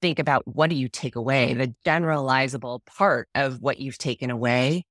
[0.01, 4.83] think about what do you take away, the generalizable part of what you've taken away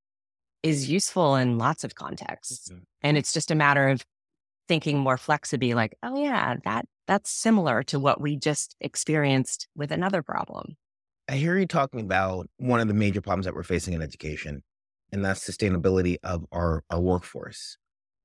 [0.62, 2.68] is useful in lots of contexts.
[2.68, 2.82] Mm-hmm.
[3.02, 4.04] And it's just a matter of
[4.68, 9.90] thinking more flexibly like, oh yeah, that that's similar to what we just experienced with
[9.90, 10.76] another problem.
[11.28, 14.62] I hear you talking about one of the major problems that we're facing in education,
[15.10, 17.78] and that's sustainability of our, our workforce.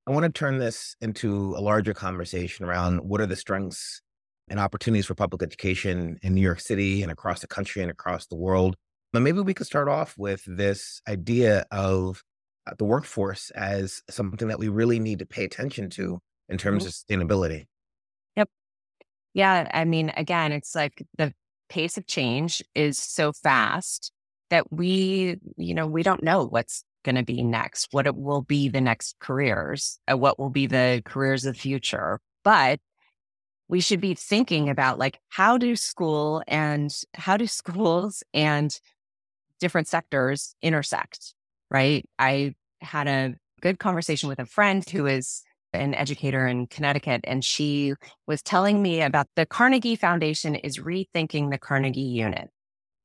[0.07, 4.01] I want to turn this into a larger conversation around what are the strengths
[4.47, 8.27] and opportunities for public education in New York City and across the country and across
[8.27, 8.75] the world.
[9.13, 12.21] But maybe we could start off with this idea of
[12.67, 16.83] uh, the workforce as something that we really need to pay attention to in terms
[16.83, 16.89] mm-hmm.
[16.89, 17.65] of sustainability.
[18.35, 18.49] Yep.
[19.33, 19.71] Yeah.
[19.73, 21.33] I mean, again, it's like the
[21.69, 24.11] pace of change is so fast
[24.51, 28.41] that we, you know, we don't know what's going to be next, what it will
[28.41, 32.19] be the next careers, uh, what will be the careers of the future.
[32.43, 32.79] But
[33.69, 38.77] we should be thinking about like how do school and how do schools and
[39.59, 41.33] different sectors intersect,
[41.71, 42.03] right?
[42.19, 47.43] I had a good conversation with a friend who is an educator in Connecticut, and
[47.43, 47.93] she
[48.27, 52.49] was telling me about the Carnegie Foundation is rethinking the Carnegie unit.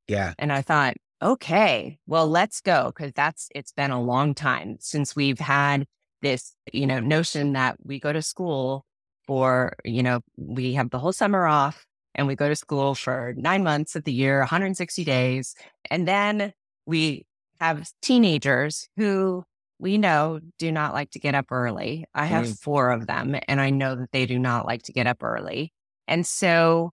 [0.07, 0.35] Yeah.
[0.39, 2.93] And I thought, okay, well, let's go.
[2.93, 5.87] Cause that's, it's been a long time since we've had
[6.23, 8.85] this, you know, notion that we go to school
[9.27, 13.35] for, you know, we have the whole summer off and we go to school for
[13.37, 15.55] nine months of the year, 160 days.
[15.91, 16.53] And then
[16.87, 17.27] we
[17.61, 19.45] have teenagers who
[19.79, 22.05] we know do not like to get up early.
[22.15, 22.59] I have mm.
[22.59, 25.73] four of them and I know that they do not like to get up early.
[26.07, 26.91] And so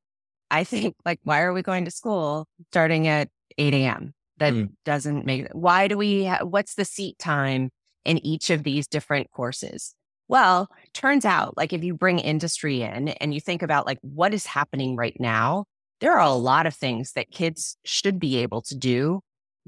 [0.50, 4.14] I think like, why are we going to school starting at 8 a.m.?
[4.38, 4.70] That mm.
[4.86, 7.70] doesn't make why do we ha- what's the seat time
[8.06, 9.96] in each of these different courses?
[10.28, 14.34] Well turns out like if you bring industry in and you think about like what
[14.34, 15.66] is happening right now
[16.00, 19.22] there are a lot of things that kids should be able to do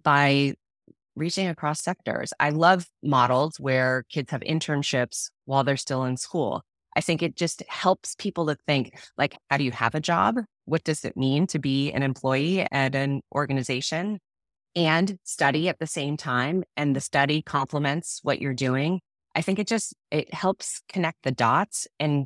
[0.04, 0.54] by
[1.16, 2.34] reaching across sectors.
[2.40, 6.64] I love models where kids have internships while they're still in school.
[6.96, 10.38] I think it just helps people to think like how do you have a job?
[10.66, 14.20] What does it mean to be an employee at an organization
[14.80, 19.02] and study at the same time and the study complements what you're doing
[19.36, 22.26] i think it just it helps connect the dots and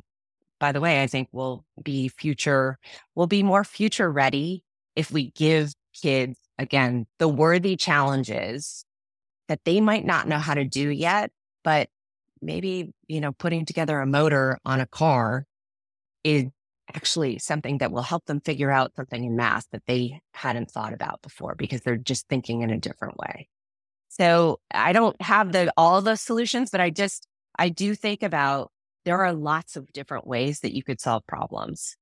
[0.60, 2.78] by the way i think we'll be future
[3.16, 4.62] we'll be more future ready
[4.94, 8.84] if we give kids again the worthy challenges
[9.48, 11.32] that they might not know how to do yet
[11.64, 11.88] but
[12.40, 15.44] maybe you know putting together a motor on a car
[16.22, 16.44] is
[16.92, 20.92] actually something that will help them figure out something in math that they hadn't thought
[20.92, 23.48] about before because they're just thinking in a different way.
[24.08, 27.26] So I don't have the all the solutions, but I just
[27.58, 28.70] I do think about
[29.04, 31.96] there are lots of different ways that you could solve problems.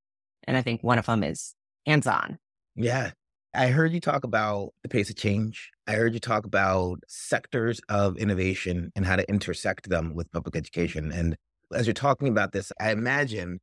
[0.44, 1.54] And I think one of them is
[1.86, 2.38] hands-on.
[2.74, 3.12] Yeah.
[3.54, 5.70] I heard you talk about the pace of change.
[5.86, 10.56] I heard you talk about sectors of innovation and how to intersect them with public
[10.56, 11.12] education.
[11.12, 11.36] And
[11.74, 13.60] as you're talking about this, I imagine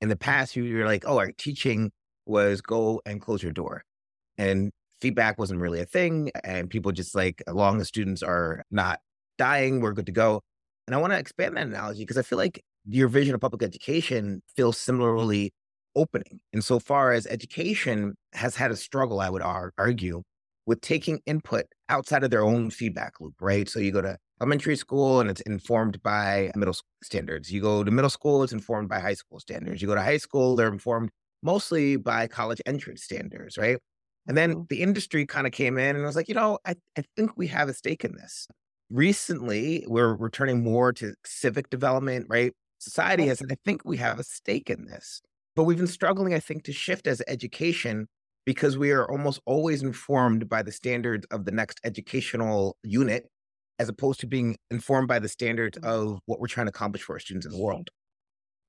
[0.00, 1.90] in the past you were like, oh, our teaching
[2.26, 3.82] was go and close your door.
[4.38, 6.30] And feedback wasn't really a thing.
[6.44, 9.00] And people just like, as long as students are not
[9.38, 10.42] dying, we're good to go.
[10.86, 13.62] And I want to expand that analogy because I feel like your vision of public
[13.62, 15.52] education feels similarly
[15.96, 20.22] opening insofar as education has had a struggle, I would ar- argue,
[20.66, 23.68] with taking input outside of their own feedback loop, right?
[23.68, 27.50] So you go to elementary school and it's informed by middle school standards.
[27.50, 29.80] You go to middle school, it's informed by high school standards.
[29.80, 31.10] You go to high school, they're informed
[31.42, 33.78] mostly by college entrance standards, right?
[34.26, 34.62] And then mm-hmm.
[34.68, 37.46] the industry kind of came in and was like, you know, I, I think we
[37.48, 38.46] have a stake in this.
[38.90, 42.52] Recently, we're returning more to civic development, right?
[42.78, 45.22] Society has said, I think we have a stake in this.
[45.54, 48.06] But we've been struggling, I think, to shift as education
[48.44, 53.28] because we are almost always informed by the standards of the next educational unit
[53.78, 55.88] as opposed to being informed by the standards mm-hmm.
[55.88, 57.90] of what we're trying to accomplish for our students in the world.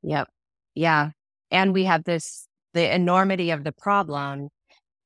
[0.04, 0.28] Yep.
[0.76, 1.12] Yeah.
[1.52, 4.50] And we have this the enormity of the problem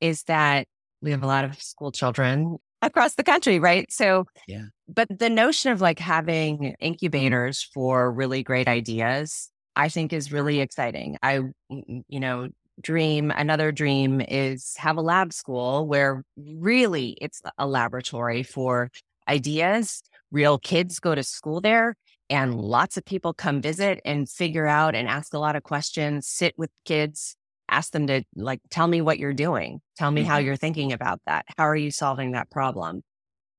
[0.01, 0.67] is that
[1.01, 3.89] we have a lot of school children across the country, right?
[3.91, 4.65] So, yeah.
[4.93, 10.59] But the notion of like having incubators for really great ideas I think is really
[10.59, 11.17] exciting.
[11.23, 12.49] I, you know,
[12.81, 18.89] dream, another dream is have a lab school where really it's a laboratory for
[19.31, 20.03] ideas.
[20.31, 21.95] Real kids go to school there
[22.29, 26.27] and lots of people come visit and figure out and ask a lot of questions,
[26.27, 27.35] sit with kids,
[27.69, 29.81] ask them to like, tell me what you're doing.
[29.97, 30.29] Tell me mm-hmm.
[30.29, 31.45] how you're thinking about that.
[31.57, 33.01] How are you solving that problem?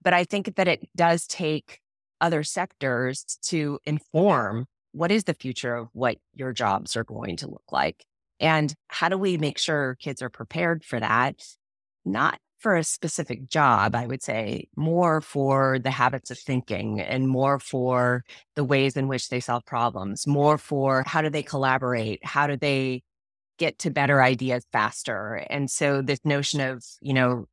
[0.03, 1.81] But I think that it does take
[2.21, 7.49] other sectors to inform what is the future of what your jobs are going to
[7.49, 8.05] look like?
[8.41, 11.43] And how do we make sure kids are prepared for that?
[12.05, 17.29] Not for a specific job, I would say, more for the habits of thinking and
[17.29, 22.25] more for the ways in which they solve problems, more for how do they collaborate?
[22.25, 23.03] How do they
[23.59, 25.45] get to better ideas faster?
[25.51, 27.47] And so this notion of, you know,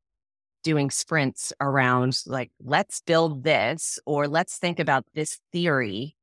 [0.63, 6.15] doing sprints around like, let's build this or let's think about this theory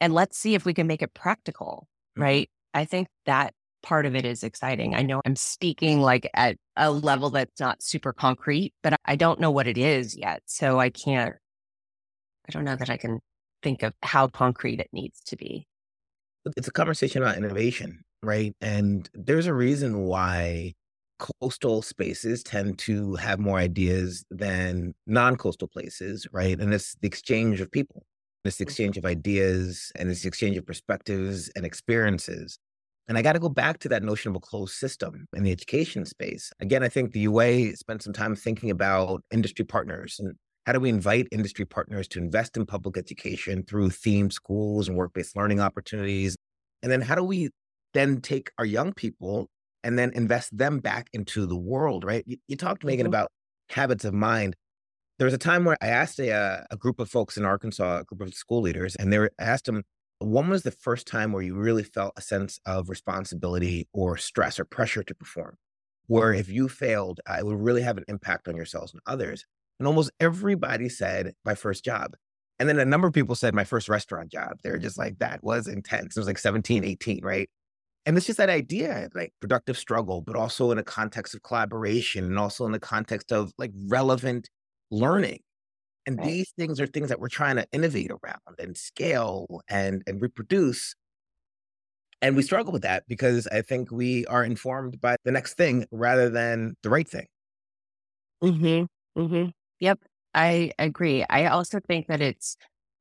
[0.00, 2.22] and let's see if we can make it practical, mm-hmm.
[2.22, 2.50] right?
[2.72, 4.94] I think that part of it is exciting.
[4.94, 9.38] I know I'm speaking like at a level that's not super concrete, but I don't
[9.38, 10.42] know what it is yet.
[10.46, 11.34] So I can't,
[12.48, 13.20] I don't know that I can
[13.62, 15.66] think of how concrete it needs to be.
[16.56, 18.54] It's a conversation about innovation, right?
[18.60, 20.74] And there's a reason why
[21.18, 26.58] coastal spaces tend to have more ideas than non coastal places, right?
[26.58, 28.04] And it's the exchange of people
[28.44, 28.62] this mm-hmm.
[28.64, 32.58] exchange of ideas and this exchange of perspectives and experiences.
[33.06, 35.52] And I got to go back to that notion of a closed system in the
[35.52, 36.50] education space.
[36.60, 40.34] Again, I think the UA spent some time thinking about industry partners and
[40.66, 44.96] how do we invite industry partners to invest in public education through themed schools and
[44.96, 46.36] work based learning opportunities?
[46.82, 47.50] And then how do we
[47.92, 49.48] then take our young people
[49.82, 52.24] and then invest them back into the world, right?
[52.26, 53.06] You, you talked, Meghan, mm-hmm.
[53.06, 53.28] about
[53.68, 54.56] habits of mind
[55.18, 58.00] there was a time where I asked a, uh, a group of folks in Arkansas,
[58.00, 59.84] a group of school leaders, and they were, I asked them,
[60.26, 64.58] when was the first time where you really felt a sense of responsibility or stress
[64.58, 65.56] or pressure to perform?
[66.06, 69.44] Where if you failed, uh, it would really have an impact on yourselves and others.
[69.78, 72.14] And almost everybody said, my first job.
[72.58, 74.58] And then a number of people said, my first restaurant job.
[74.62, 76.16] They're just like, that was intense.
[76.16, 77.48] It was like 17, 18, right?
[78.06, 82.24] And it's just that idea, like productive struggle, but also in a context of collaboration
[82.24, 84.50] and also in the context of like relevant
[84.90, 85.40] learning.
[86.06, 86.26] And right.
[86.26, 90.94] these things are things that we're trying to innovate around and scale and, and reproduce.
[92.20, 95.86] And we struggle with that because I think we are informed by the next thing
[95.90, 97.26] rather than the right thing.
[98.42, 99.20] Mm-hmm.
[99.20, 99.50] Mm-hmm.
[99.80, 99.98] Yep.
[100.34, 101.24] I agree.
[101.28, 102.56] I also think that it's,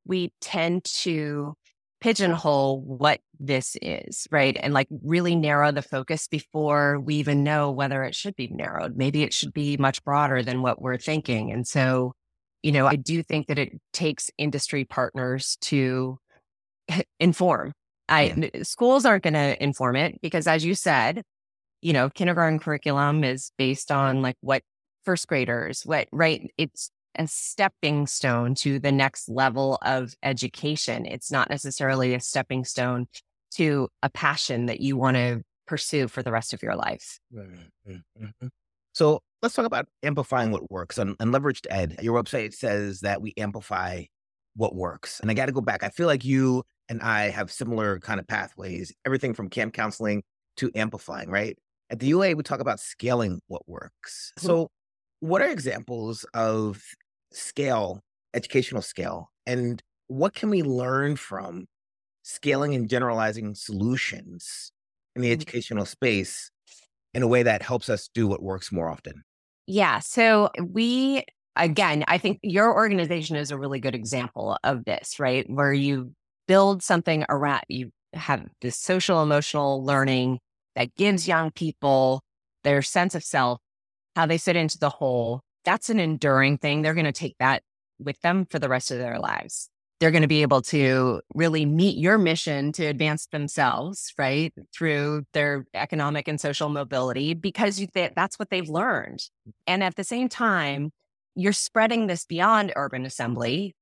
[0.06, 1.56] we tend to
[2.02, 4.58] pigeonhole what this is, right?
[4.62, 8.98] And like really narrow the focus before we even know whether it should be narrowed.
[8.98, 11.52] Maybe it should be much broader than what we're thinking.
[11.52, 12.14] And so,
[12.64, 16.18] you know, I do think that it takes industry partners to
[17.20, 17.74] inform.
[18.10, 18.64] I yeah.
[18.64, 21.24] schools aren't going to inform it because as you said,
[21.82, 24.64] you know, kindergarten curriculum is based on like what
[25.04, 26.50] first graders, what right?
[26.58, 31.06] It's a stepping stone to the next level of education.
[31.06, 33.08] It's not necessarily a stepping stone
[33.56, 37.20] to a passion that you want to pursue for the rest of your life.
[37.34, 37.92] Mm-hmm.
[37.92, 38.48] mm-hmm.
[38.94, 40.98] So let's talk about amplifying what works.
[40.98, 44.04] On, on LeveragED, your website says that we amplify
[44.56, 45.20] what works.
[45.20, 45.84] And I got to go back.
[45.84, 50.24] I feel like you and I have similar kind of pathways, everything from camp counseling
[50.58, 51.58] to amplifying, right?
[51.94, 54.34] at the UA, we talk about scaling what works.
[54.38, 54.72] So,
[55.20, 56.84] what are examples of
[57.32, 58.02] scale,
[58.34, 61.68] educational scale, and what can we learn from
[62.24, 64.72] scaling and generalizing solutions
[65.16, 65.34] in the mm-hmm.
[65.34, 66.50] educational space
[67.14, 69.24] in a way that helps us do what works more often?
[69.68, 70.00] Yeah.
[70.00, 71.24] So, eh, we,
[71.56, 75.50] again, I think your organization is a really good example of this, right?
[75.50, 76.14] Where you
[76.48, 80.40] build something around, you have this social emotional learning
[80.76, 82.22] that gives young people
[82.64, 83.60] their sense of self,
[84.16, 85.42] how they fit into the whole.
[85.66, 86.82] That's an enduring thing.
[86.82, 87.64] They're going to take that
[88.00, 89.70] with them for the rest of their lives.
[90.04, 94.54] They're going to be able to really meet your mission to advance themselves, right?
[94.76, 99.24] Through their economic and social mobility because you, that's what they've learned.
[99.66, 100.92] And at the same time,
[101.36, 103.78] you're spreading this beyond urban assembly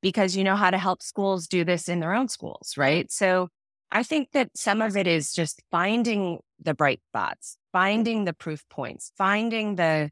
[0.00, 3.12] because you know how to help schools do this in their own schools, right?
[3.12, 3.48] So
[3.92, 8.64] I think that some of it is just finding the bright spots, finding the proof
[8.70, 10.08] points, finding the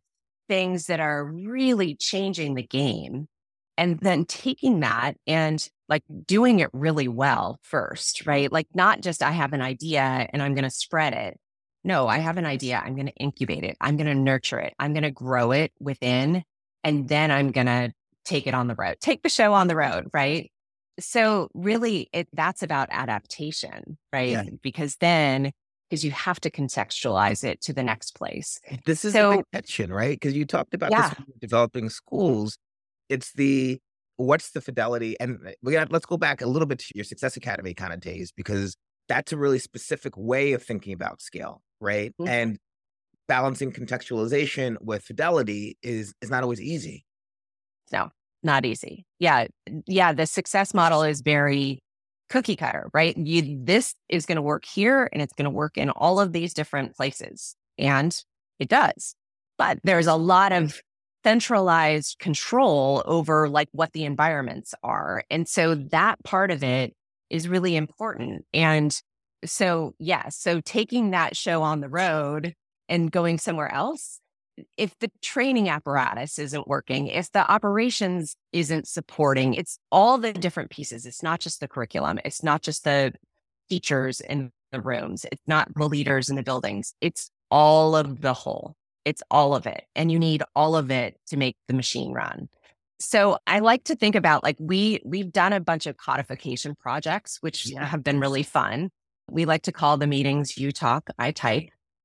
[0.46, 3.28] things that are really changing the game,
[3.76, 8.50] and then taking that and like doing it really well first, right?
[8.50, 11.38] Like not just I have an idea and I'm going to spread it.
[11.82, 12.82] No, I have an idea.
[12.82, 13.76] I'm going to incubate it.
[13.80, 14.74] I'm going to nurture it.
[14.78, 16.42] I'm going to grow it within,
[16.82, 17.92] and then I'm going to
[18.24, 20.50] take it on the road, take the show on the road, right?
[20.98, 24.44] so really it that's about adaptation right yeah.
[24.62, 25.50] because then
[25.88, 29.42] because you have to contextualize it to the next place this is so,
[29.88, 31.08] right because you talked about yeah.
[31.08, 32.58] this developing schools
[33.08, 33.80] it's the
[34.16, 37.04] what's the fidelity and uh, we got let's go back a little bit to your
[37.04, 38.76] success academy kind of days because
[39.08, 42.28] that's a really specific way of thinking about scale right mm-hmm.
[42.28, 42.58] and
[43.26, 47.04] balancing contextualization with fidelity is is not always easy
[47.92, 48.10] no
[48.44, 49.06] not easy.
[49.18, 49.46] Yeah.
[49.86, 50.12] Yeah.
[50.12, 51.82] The success model is very
[52.28, 53.16] cookie cutter, right?
[53.16, 56.32] You, this is going to work here and it's going to work in all of
[56.32, 57.56] these different places.
[57.78, 58.16] And
[58.60, 59.16] it does.
[59.56, 60.80] But there's a lot of
[61.24, 65.24] centralized control over like what the environments are.
[65.30, 66.94] And so that part of it
[67.30, 68.44] is really important.
[68.52, 68.96] And
[69.44, 72.54] so, yeah, so taking that show on the road
[72.88, 74.20] and going somewhere else
[74.76, 80.70] if the training apparatus isn't working, if the operations isn't supporting, it's all the different
[80.70, 81.06] pieces.
[81.06, 83.12] It's not just the curriculum, it's not just the
[83.68, 88.34] teachers in the rooms, it's not the leaders in the buildings, it's all of the
[88.34, 88.74] whole.
[89.04, 89.84] It's all of it.
[89.94, 92.48] And you need all of it to make the machine run.
[93.00, 97.38] So I like to think about like we we've done a bunch of codification projects,
[97.40, 97.84] which yeah.
[97.84, 98.90] have been really fun.
[99.30, 101.64] We like to call the meetings you talk, I type.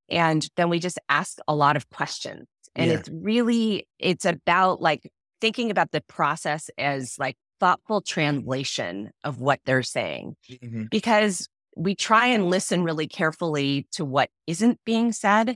[0.10, 2.48] And then we just ask a lot of questions.
[2.76, 2.98] And yeah.
[2.98, 5.10] it's really, it's about like
[5.42, 10.36] thinking about the process as like thoughtful translation of what they're saying.
[10.50, 10.86] Mm-hmm.
[10.90, 15.56] Because we try and listen really carefully to what isn't being said.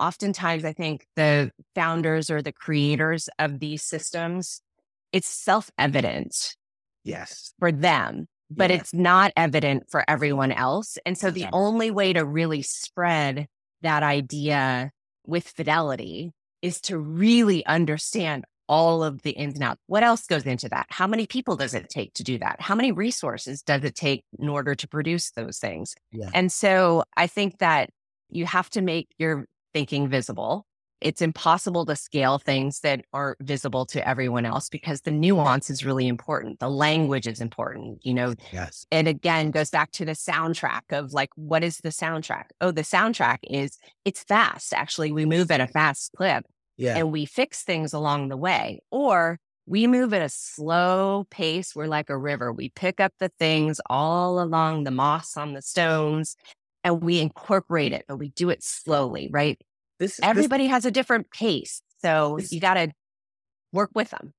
[0.00, 4.60] Oftentimes, I think the founders or the creators of these systems,
[5.12, 6.56] it's self evident.
[7.04, 7.52] Yes.
[7.58, 8.76] For them, but yeah.
[8.76, 10.98] it's not evident for everyone else.
[11.04, 11.50] And so the yeah.
[11.52, 13.46] only way to really spread
[13.82, 14.90] that idea
[15.26, 16.32] with fidelity
[16.62, 19.80] is to really understand all of the ins and outs.
[19.86, 20.86] What else goes into that?
[20.88, 22.60] How many people does it take to do that?
[22.60, 25.94] How many resources does it take in order to produce those things?
[26.12, 26.30] Yeah.
[26.32, 27.90] And so I think that
[28.30, 30.66] you have to make your thinking visible
[31.04, 35.84] it's impossible to scale things that aren't visible to everyone else because the nuance is
[35.84, 36.60] really important.
[36.60, 38.34] The language is important, you know.
[38.50, 38.86] Yes.
[38.90, 42.44] It again goes back to the soundtrack of like, what is the soundtrack?
[42.62, 44.72] Oh, the soundtrack is it's fast.
[44.72, 46.46] Actually, we move at a fast clip.
[46.78, 46.96] Yeah.
[46.96, 48.80] And we fix things along the way.
[48.90, 51.76] Or we move at a slow pace.
[51.76, 52.50] We're like a river.
[52.50, 56.34] We pick up the things all along the moss on the stones
[56.84, 59.60] and we incorporate it, but we do it slowly, right?
[59.98, 62.92] This everybody this, has a different pace, so this, you got to
[63.72, 64.32] work with them.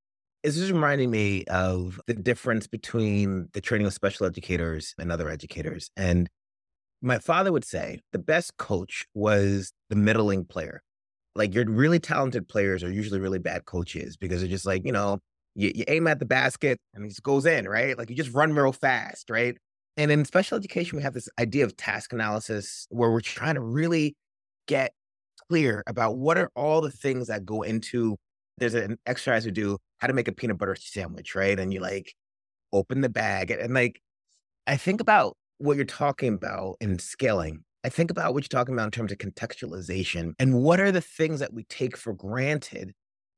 [0.43, 5.29] This is reminding me of the difference between the training of special educators and other
[5.29, 5.89] educators.
[5.97, 6.29] And
[7.01, 10.83] my father would say the best coach was the middling player.
[11.35, 14.91] Like your really talented players are usually really bad coaches because they're just like, you
[14.91, 15.19] know,
[15.55, 17.97] you, you aim at the basket and it just goes in, right?
[17.97, 19.57] Like you just run real fast, right?
[19.97, 23.61] And in special education, we have this idea of task analysis where we're trying to
[23.61, 24.15] really
[24.67, 24.91] get
[25.49, 28.17] clear about what are all the things that go into
[28.57, 31.59] there's an exercise we do how to make a peanut butter sandwich, right?
[31.59, 32.13] And you like
[32.73, 33.99] open the bag and, like
[34.67, 37.63] I think about what you're talking about in scaling.
[37.83, 41.01] I think about what you're talking about in terms of contextualization and what are the
[41.01, 42.93] things that we take for granted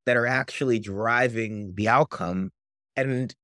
[0.05, 2.51] that are actually driving the outcome
[2.95, 3.36] and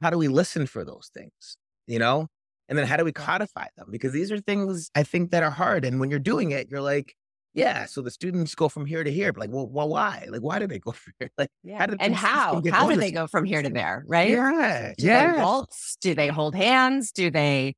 [0.00, 1.56] how do we listen for those things,
[1.86, 2.28] you know?
[2.72, 3.88] And then how do we codify them?
[3.90, 5.84] Because these are things I think that are hard.
[5.84, 7.14] And when you're doing it, you're like,
[7.52, 9.30] yeah, so the students go from here to here.
[9.30, 10.26] But like, well, well, why?
[10.30, 11.30] Like, why do they go from here?
[11.36, 11.76] Like, Yeah.
[11.76, 12.62] how did and how?
[12.70, 14.04] How do they go from here to there?
[14.08, 14.30] Right?
[14.30, 15.96] Yeah, Do they waltz?
[16.00, 17.12] Do they hold hands?
[17.12, 17.74] Do they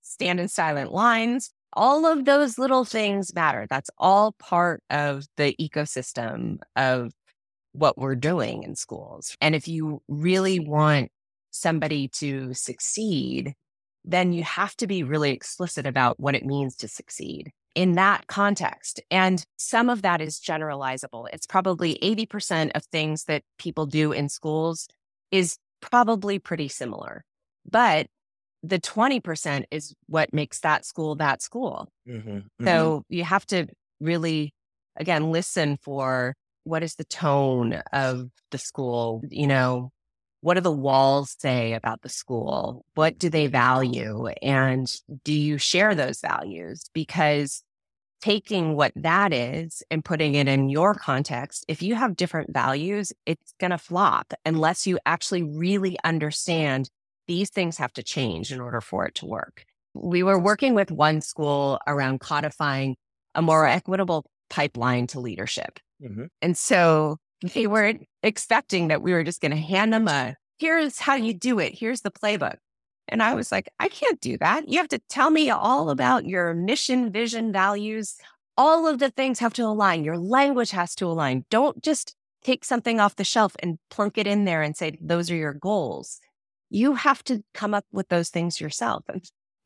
[0.00, 1.50] stand in silent lines?
[1.74, 3.66] All of those little things matter.
[3.68, 7.12] That's all part of the ecosystem of
[7.72, 9.36] what we're doing in schools.
[9.42, 11.10] And if you really want
[11.50, 13.52] somebody to succeed,
[14.04, 18.26] then you have to be really explicit about what it means to succeed in that
[18.26, 19.00] context.
[19.10, 21.26] And some of that is generalizable.
[21.32, 24.88] It's probably 80% of things that people do in schools
[25.30, 27.24] is probably pretty similar.
[27.68, 28.06] But
[28.62, 31.88] the 20% is what makes that school that school.
[32.06, 32.64] Mhm, mhm.
[32.64, 33.66] So you have to
[34.00, 34.52] really,
[34.96, 36.34] again, listen for
[36.64, 39.22] what is the tone of the school?
[39.30, 39.90] You know,
[40.40, 42.84] what do the walls say about the school?
[42.94, 44.26] What do they value?
[44.42, 44.90] And
[45.24, 46.84] do you share those values?
[46.94, 47.62] Because
[48.20, 53.12] taking what that is and putting it in your context, if you have different values,
[53.26, 56.90] it's going to flop unless you actually really understand
[57.26, 59.64] these things have to change in order for it to work.
[59.94, 62.96] We were working with one school around codifying
[63.34, 65.78] a more equitable pipeline to leadership.
[66.02, 66.28] Mhm.
[66.42, 71.00] And so they weren't expecting that we were just going to hand them a here's
[71.00, 72.56] how you do it, here's the playbook.
[73.08, 74.68] And I was like, I can't do that.
[74.68, 78.16] You have to tell me all about your mission, vision, values.
[78.56, 80.04] All of the things have to align.
[80.04, 81.44] Your language has to align.
[81.50, 82.14] Don't just
[82.44, 85.54] take something off the shelf and plunk it in there and say, those are your
[85.54, 86.20] goals.
[86.68, 89.04] You have to come up with those things yourself.
[89.08, 89.24] And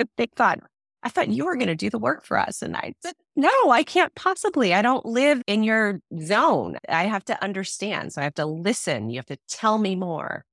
[0.16, 0.61] they thought,
[1.05, 2.63] I thought you were going to do the work for us.
[2.63, 4.73] And I said, no, I can't possibly.
[4.73, 6.79] I don't live in your zone.
[6.89, 8.15] I have to understand.
[8.15, 9.11] So I have to listen.
[9.11, 10.45] You have to tell me more.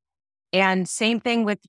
[0.51, 1.59] And same thing with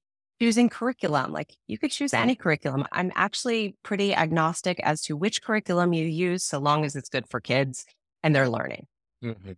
[0.40, 1.32] choosing curriculum.
[1.32, 2.84] Like you could choose any curriculum.
[2.90, 7.28] I'm actually pretty agnostic as to which curriculum you use, so long as it's good
[7.28, 7.86] for kids
[8.24, 8.86] and they're learning.
[9.22, 9.56] Mhm.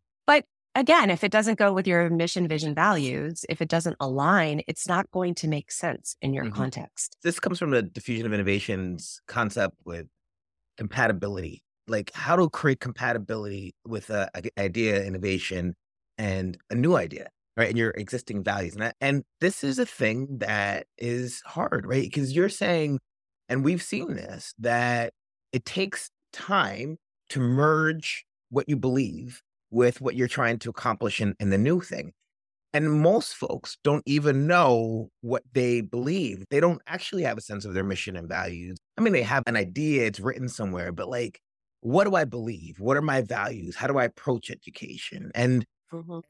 [0.76, 4.88] Again, if it doesn't go with your mission, vision, values, if it doesn't align, it's
[4.88, 6.54] not going to make sense in your Mhm.
[6.54, 7.16] context.
[7.22, 10.08] This comes from the diffusion of innovations concept with
[10.76, 11.62] compatibility.
[11.86, 15.76] Like, how to create compatibility with a, a idea, innovation,
[16.18, 17.68] and a new idea, right?
[17.68, 18.74] And your existing values.
[18.74, 22.02] And, I, and this is a thing that is hard, right?
[22.04, 23.00] Because you're saying,
[23.48, 25.12] and we've seen this, that
[25.52, 26.96] it takes time
[27.28, 29.42] to merge what you believe
[29.74, 32.12] with what you're trying to accomplish in, in the new thing.
[32.72, 36.44] And most folks don't even know what they believe.
[36.50, 38.78] They don't actually have a sense of their mission and values.
[38.96, 41.40] I mean, they have an idea, it's written somewhere, but like,
[41.80, 42.80] what do I believe?
[42.80, 43.76] What are my values?
[43.76, 45.30] How do I approach education?
[45.34, 46.20] And mm-hmm.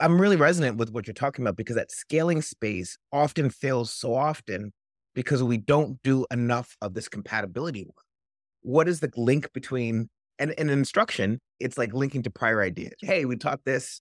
[0.00, 4.14] I'm really resonant with what you're talking about because that scaling space often fails so
[4.14, 4.72] often
[5.14, 8.04] because we don't do enough of this compatibility work.
[8.62, 10.08] What is the link between
[10.38, 12.94] and in instruction, it's like linking to prior ideas.
[13.00, 14.00] Hey, we taught this,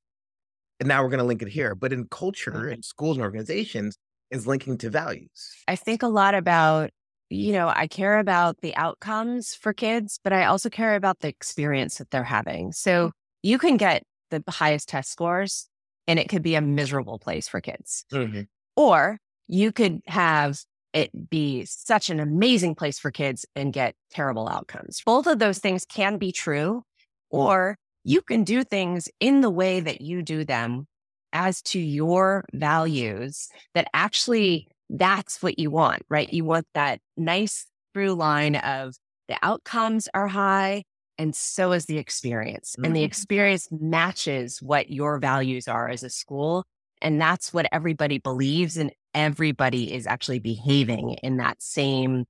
[0.79, 1.75] and now we're going to link it here.
[1.75, 2.73] But in culture, mm-hmm.
[2.73, 3.97] in schools and organizations,
[4.31, 5.29] is linking to values.
[5.67, 6.89] I think a lot about,
[7.29, 11.27] you know, I care about the outcomes for kids, but I also care about the
[11.27, 12.71] experience that they're having.
[12.71, 13.11] So mm.
[13.43, 15.67] you can get the highest test scores
[16.07, 18.05] and it could be a miserable place for kids.
[18.11, 18.43] Mm-hmm.
[18.75, 19.17] Or
[19.47, 20.61] you could have
[20.93, 25.01] it be such an amazing place for kids and get terrible outcomes.
[25.05, 26.83] Both of those things can be true,
[27.29, 30.87] or you can do things in the way that you do them
[31.33, 36.31] as to your values that actually that's what you want, right?
[36.33, 38.95] You want that nice through line of
[39.29, 40.83] the outcomes are high
[41.17, 42.75] and so is the experience.
[42.83, 43.05] And the Mhm.
[43.05, 46.65] experience matches what your values are as a school.
[47.01, 48.75] And that's what everybody believes.
[48.77, 52.25] And everybody is actually behaving in that same,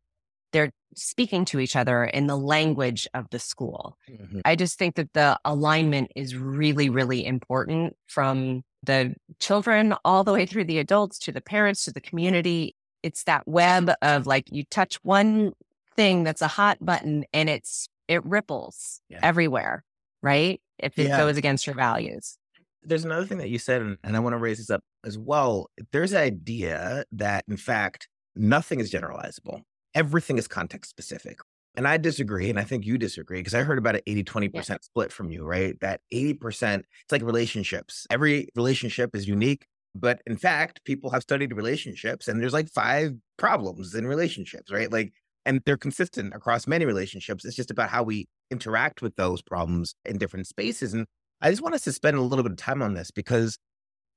[0.52, 3.98] they're speaking to each other in the language of the school.
[4.10, 4.42] Mhm.
[4.44, 10.34] I just think that the alignment is really, really important from the children all the
[10.34, 12.76] way through the adults to the parents to the community.
[13.04, 15.54] It's that web of like you touch one
[15.96, 19.20] thing that's a hot button and it's it ripples Yeah.
[19.24, 19.86] everywhere,
[20.22, 20.60] right?
[20.78, 21.18] If it Yeah.
[21.18, 22.38] goes against your values.
[22.84, 25.18] There's another thing that you said, and, and I want to raise this up as
[25.18, 25.70] well.
[25.92, 29.62] There's an idea that, in fact, nothing is generalizable,
[29.94, 31.40] everything is context specific.
[31.76, 34.84] And I disagree, and I think you disagree because I heard about an 80 20%
[34.84, 35.80] split from you, right?
[35.80, 38.06] That 80%, it's like relationships.
[38.10, 39.66] Every relationship is unique.
[39.94, 44.92] But in fact, people have studied relationships, and there's like five problems in relationships, right?
[44.92, 45.14] Like,
[45.46, 47.44] and they're consistent across many relationships.
[47.44, 50.94] It's just about how we interact with those problems in different spaces.
[50.94, 51.08] And
[51.42, 53.58] I just want us to spend a little bit of time on this because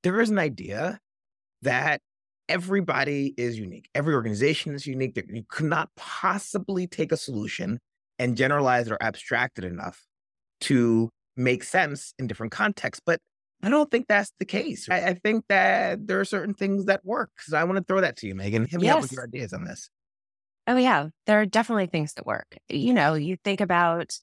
[0.03, 0.99] there is an idea
[1.63, 2.01] that
[2.47, 3.89] everybody is unique.
[3.95, 5.15] Every organization is unique.
[5.15, 7.79] That you could not possibly take a solution
[8.19, 10.05] and generalize it or abstract it enough
[10.61, 13.01] to make sense in different contexts.
[13.05, 13.19] But
[13.63, 14.87] I don't think that's the case.
[14.89, 17.31] I, I think that there are certain things that work.
[17.39, 18.69] So I want to throw that to you, Meghan.
[18.69, 18.95] Hit me yes.
[18.95, 19.89] up with your ideas on this.
[20.67, 21.07] Oh, yeah.
[21.25, 22.57] There are definitely things that work.
[22.69, 24.17] You know, you think about,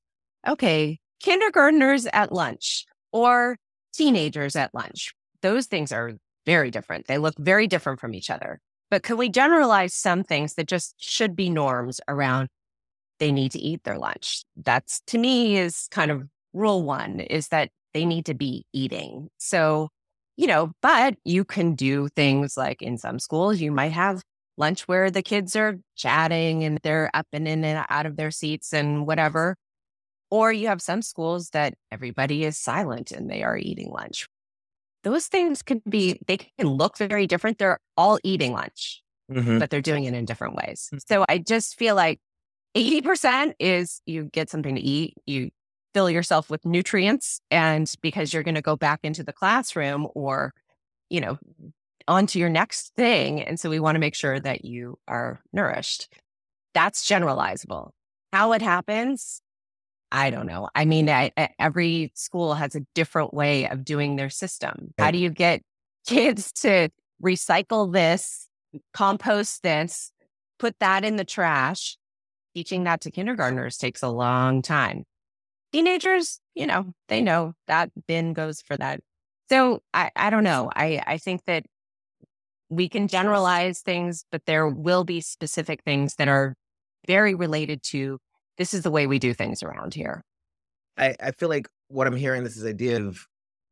[0.47, 3.57] okay, kindergartners at lunch or
[3.93, 5.13] teenagers at lunch.
[5.43, 6.13] Those things are
[6.47, 7.07] very different.
[7.07, 8.61] They look very different from each other.
[8.91, 12.49] But can we generalize some things that just should be norms around
[13.19, 14.45] they need to eat their lunch?
[14.57, 19.29] That's to me is kind of rule one is that they need to be eating.
[19.39, 19.89] So,
[20.37, 24.23] you know, but you can do things like in some schools, you might have
[24.57, 28.31] lunch where the kids are chatting and they're up and in and out of their
[28.31, 29.57] seats and whatever.
[30.33, 34.27] Or you have some schools that everybody is silent and they are eating lunch.
[35.05, 37.59] Those things can be, they can look very different.
[37.59, 39.59] They're all eating lunch, mm-hmm.
[39.59, 40.89] but they're doing it in different ways.
[40.89, 41.01] Mm-hmm.
[41.07, 42.19] So I just feel like
[42.75, 45.51] 80% is you get something to eat, you
[45.93, 50.55] fill yourself with nutrients, and because you're going to go back into the classroom or,
[51.11, 51.39] you know,
[52.09, 53.43] onto your next thing.
[53.43, 56.11] And so we want to make sure that you are nourished.
[56.73, 57.91] That's generalizable.
[58.33, 59.43] How it happens,
[60.13, 60.69] I don't know.
[60.75, 64.93] I mean, I, I, every school has a different way of doing their system.
[64.99, 65.63] How do you get
[66.07, 66.91] kids to
[67.25, 68.47] recycle this,
[68.93, 70.13] compost this,
[70.59, 71.97] put that in the trash?
[72.55, 75.05] Teaching that to kindergartners takes a long time.
[75.73, 79.01] Teenagers, you know, they know that bin goes for that.
[79.49, 80.71] So I, I don't know.
[80.77, 81.65] I, I think that
[82.69, 86.55] we can generalize things, but there will be specific things that are
[87.07, 88.19] very related to
[88.63, 90.23] this is the way we do things around here.
[90.97, 93.27] I, I feel like what I'm hearing this is idea of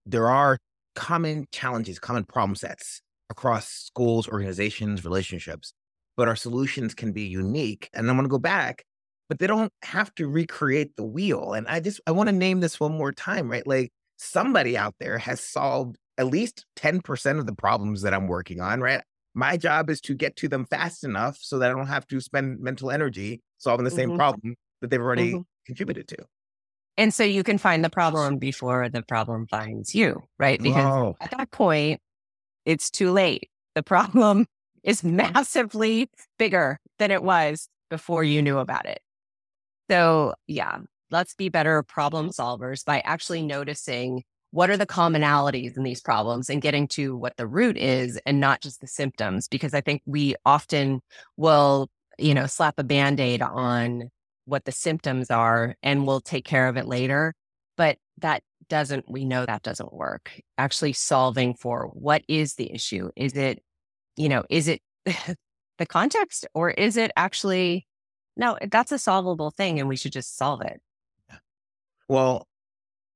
[0.04, 0.58] there are
[0.96, 5.72] common challenges, common problem sets across schools, organizations, relationships,
[6.16, 7.88] but our solutions can be unique.
[7.94, 8.82] And I'm going to go back,
[9.28, 11.52] but they don't have to recreate the wheel.
[11.52, 13.64] And I just I want to name this one more time, right?
[13.64, 18.60] Like somebody out there has solved at least 10% of the problems that I'm working
[18.60, 19.02] on, right?
[19.34, 22.20] My job is to get to them fast enough so that I don't have to
[22.20, 24.18] spend mental energy solving the same mm-hmm.
[24.18, 25.42] problem that they've already mm-hmm.
[25.66, 26.16] contributed to.
[26.96, 30.60] And so you can find the problem before the problem finds you, right?
[30.60, 32.00] Because at that point,
[32.66, 33.48] it's too late.
[33.74, 34.46] The problem
[34.82, 39.00] is massively bigger than it was before you knew about it.
[39.88, 40.78] So, yeah,
[41.10, 44.22] let's be better problem solvers by actually noticing
[44.52, 48.40] what are the commonalities in these problems and getting to what the root is and
[48.40, 51.00] not just the symptoms because i think we often
[51.36, 54.10] will you know slap a band-aid on
[54.50, 57.34] what the symptoms are and we'll take care of it later
[57.76, 63.10] but that doesn't we know that doesn't work actually solving for what is the issue
[63.16, 63.62] is it
[64.16, 67.86] you know is it the context or is it actually
[68.36, 70.80] no that's a solvable thing and we should just solve it
[72.08, 72.46] well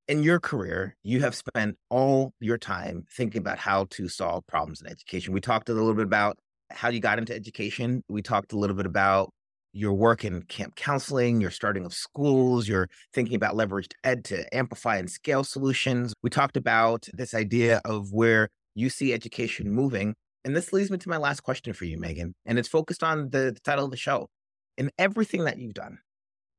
[0.08, 4.82] in your career, you have spent all your time thinking about how to solve problems
[4.82, 5.32] in education.
[5.32, 6.38] We talked a little bit about
[6.70, 8.02] how you got into education.
[8.08, 9.32] We talked a little bit about
[9.74, 14.56] your work in camp counseling, your starting of schools, you're thinking about leveraged ed to
[14.56, 16.14] amplify and scale solutions.
[16.22, 20.14] We talked about this idea of where you see education moving.
[20.44, 22.32] And this leads me to my last question for you, Meghan.
[22.46, 24.28] And it's focused on the, the title of the show.
[24.76, 25.98] In everything that you've done,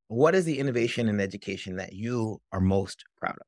[0.08, 3.46] what is the innovation in education that you are most proud of?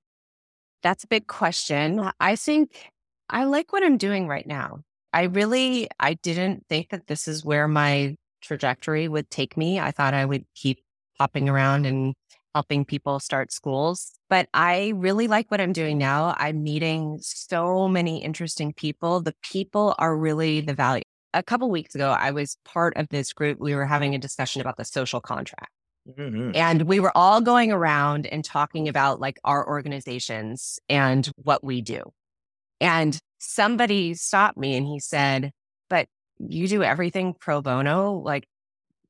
[0.83, 2.11] That's a big question.
[2.21, 2.91] I think
[3.31, 4.81] I like what I'm doing right now.
[5.13, 9.81] I really I didn't think that this is where my trajectory would take me.
[9.81, 10.81] I thought I would keep
[11.19, 12.15] hopping around and
[12.55, 14.13] helping people start schools.
[14.29, 16.35] But I really like what I'm doing now.
[16.39, 19.21] I'm meeting so many interesting people.
[19.21, 21.03] The people are really the value.
[21.35, 23.59] A couple weeks ago, I was part of this group.
[23.61, 25.71] We were having a discussion about the social contract.
[26.09, 26.53] Mm-hmm.
[26.55, 31.83] And we were all going around and talking about like our organizations and what we
[31.83, 32.03] do.
[32.81, 35.53] And somebody stopped me and he said,
[36.39, 38.47] you do everything pro bono, like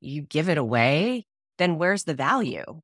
[0.01, 1.27] you give it away,
[1.59, 2.81] then where's the value?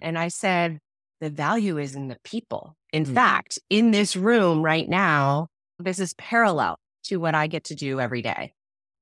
[0.00, 0.78] And I said,
[1.20, 2.76] The value is in the people.
[2.92, 3.14] In mm-hmm.
[3.14, 8.00] fact, in this room right now, this is parallel to what I get to do
[8.00, 8.52] every day.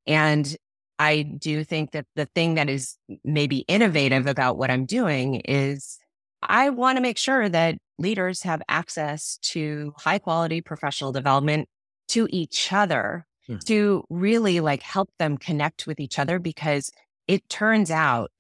[0.07, 0.57] And
[0.99, 5.99] I do think that the thing that is maybe innovative about what I'm doing is
[6.43, 11.69] I want to make sure that leaders have access to high quality professional development
[12.09, 13.59] to each other hmm.
[13.67, 16.91] to really like help them connect with each other because
[17.27, 18.31] it turns out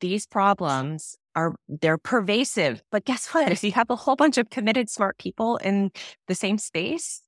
[0.00, 4.50] these problems are they're pervasive but guess what if you have a whole bunch of
[4.50, 5.90] committed smart people in
[6.26, 7.22] the same space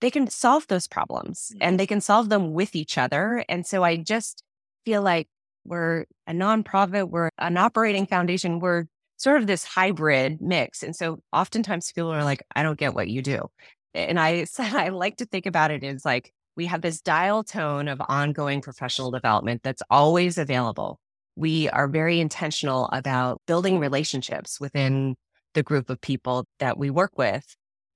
[0.00, 1.76] they can solve those problems and mm-hmm.
[1.78, 3.44] they can solve them with each other.
[3.48, 4.44] And so I just
[4.84, 5.28] feel like
[5.64, 8.84] we're a nonprofit, we're an operating foundation, we're
[9.16, 10.82] sort of this hybrid mix.
[10.82, 13.50] And so oftentimes people are like, I don't get what you do.
[13.98, 17.44] And I said, I like to think about it as like, we have this dial
[17.44, 20.98] tone of ongoing professional development that's always available.
[21.36, 25.14] We are very intentional about building relationships within
[25.54, 27.44] the group of people that we work with.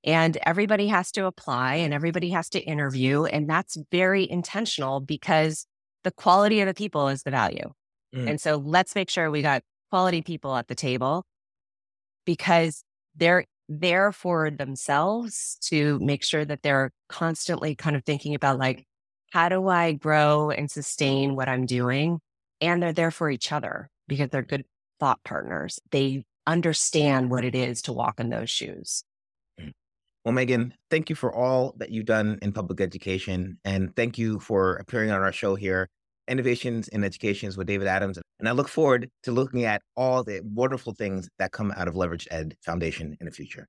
[0.05, 3.25] And everybody has to apply and everybody has to interview.
[3.25, 5.67] And that's very intentional because
[6.05, 7.73] the quality of the people is the value.
[8.15, 8.31] Mm.
[8.31, 11.25] And so let's make sure we got quality people at the table
[12.25, 12.85] because
[13.17, 13.45] they're
[13.81, 18.85] there for themselves to make sure that they're constantly kind of thinking about like,
[19.33, 22.21] how do I grow and sustain what I'm doing?
[22.61, 24.65] And they're there for each other because they're good
[25.01, 25.81] thought partners.
[25.91, 29.05] They understand what it is to walk in those shoes.
[29.61, 29.73] Mm.
[30.25, 33.59] Well, Meghan, thank you for all that you've done in public education.
[33.65, 35.89] And thank you for appearing on our show here
[36.33, 38.19] Innovations in Educations with David Adams.
[38.41, 41.95] And I look forward to looking at all the wonderful things that come out of
[41.95, 43.69] LeveragED Foundation in the future.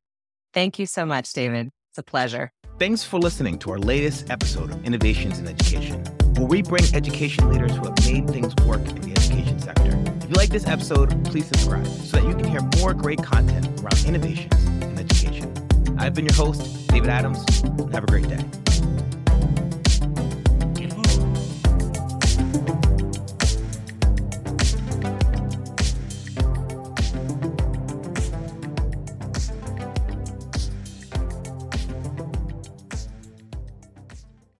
[0.53, 1.69] Thank you so much, David.
[1.91, 2.51] It's a pleasure.
[2.79, 6.03] Thanks for listening to our latest episode of Innovations in Education,
[6.37, 9.91] where we bring education leaders who have made things work in the education sector.
[10.23, 13.67] If you like this episode, please subscribe so that you can hear more great content
[13.81, 15.53] around innovations in education.
[15.99, 18.43] I've been your host, David Adams, and have a great day.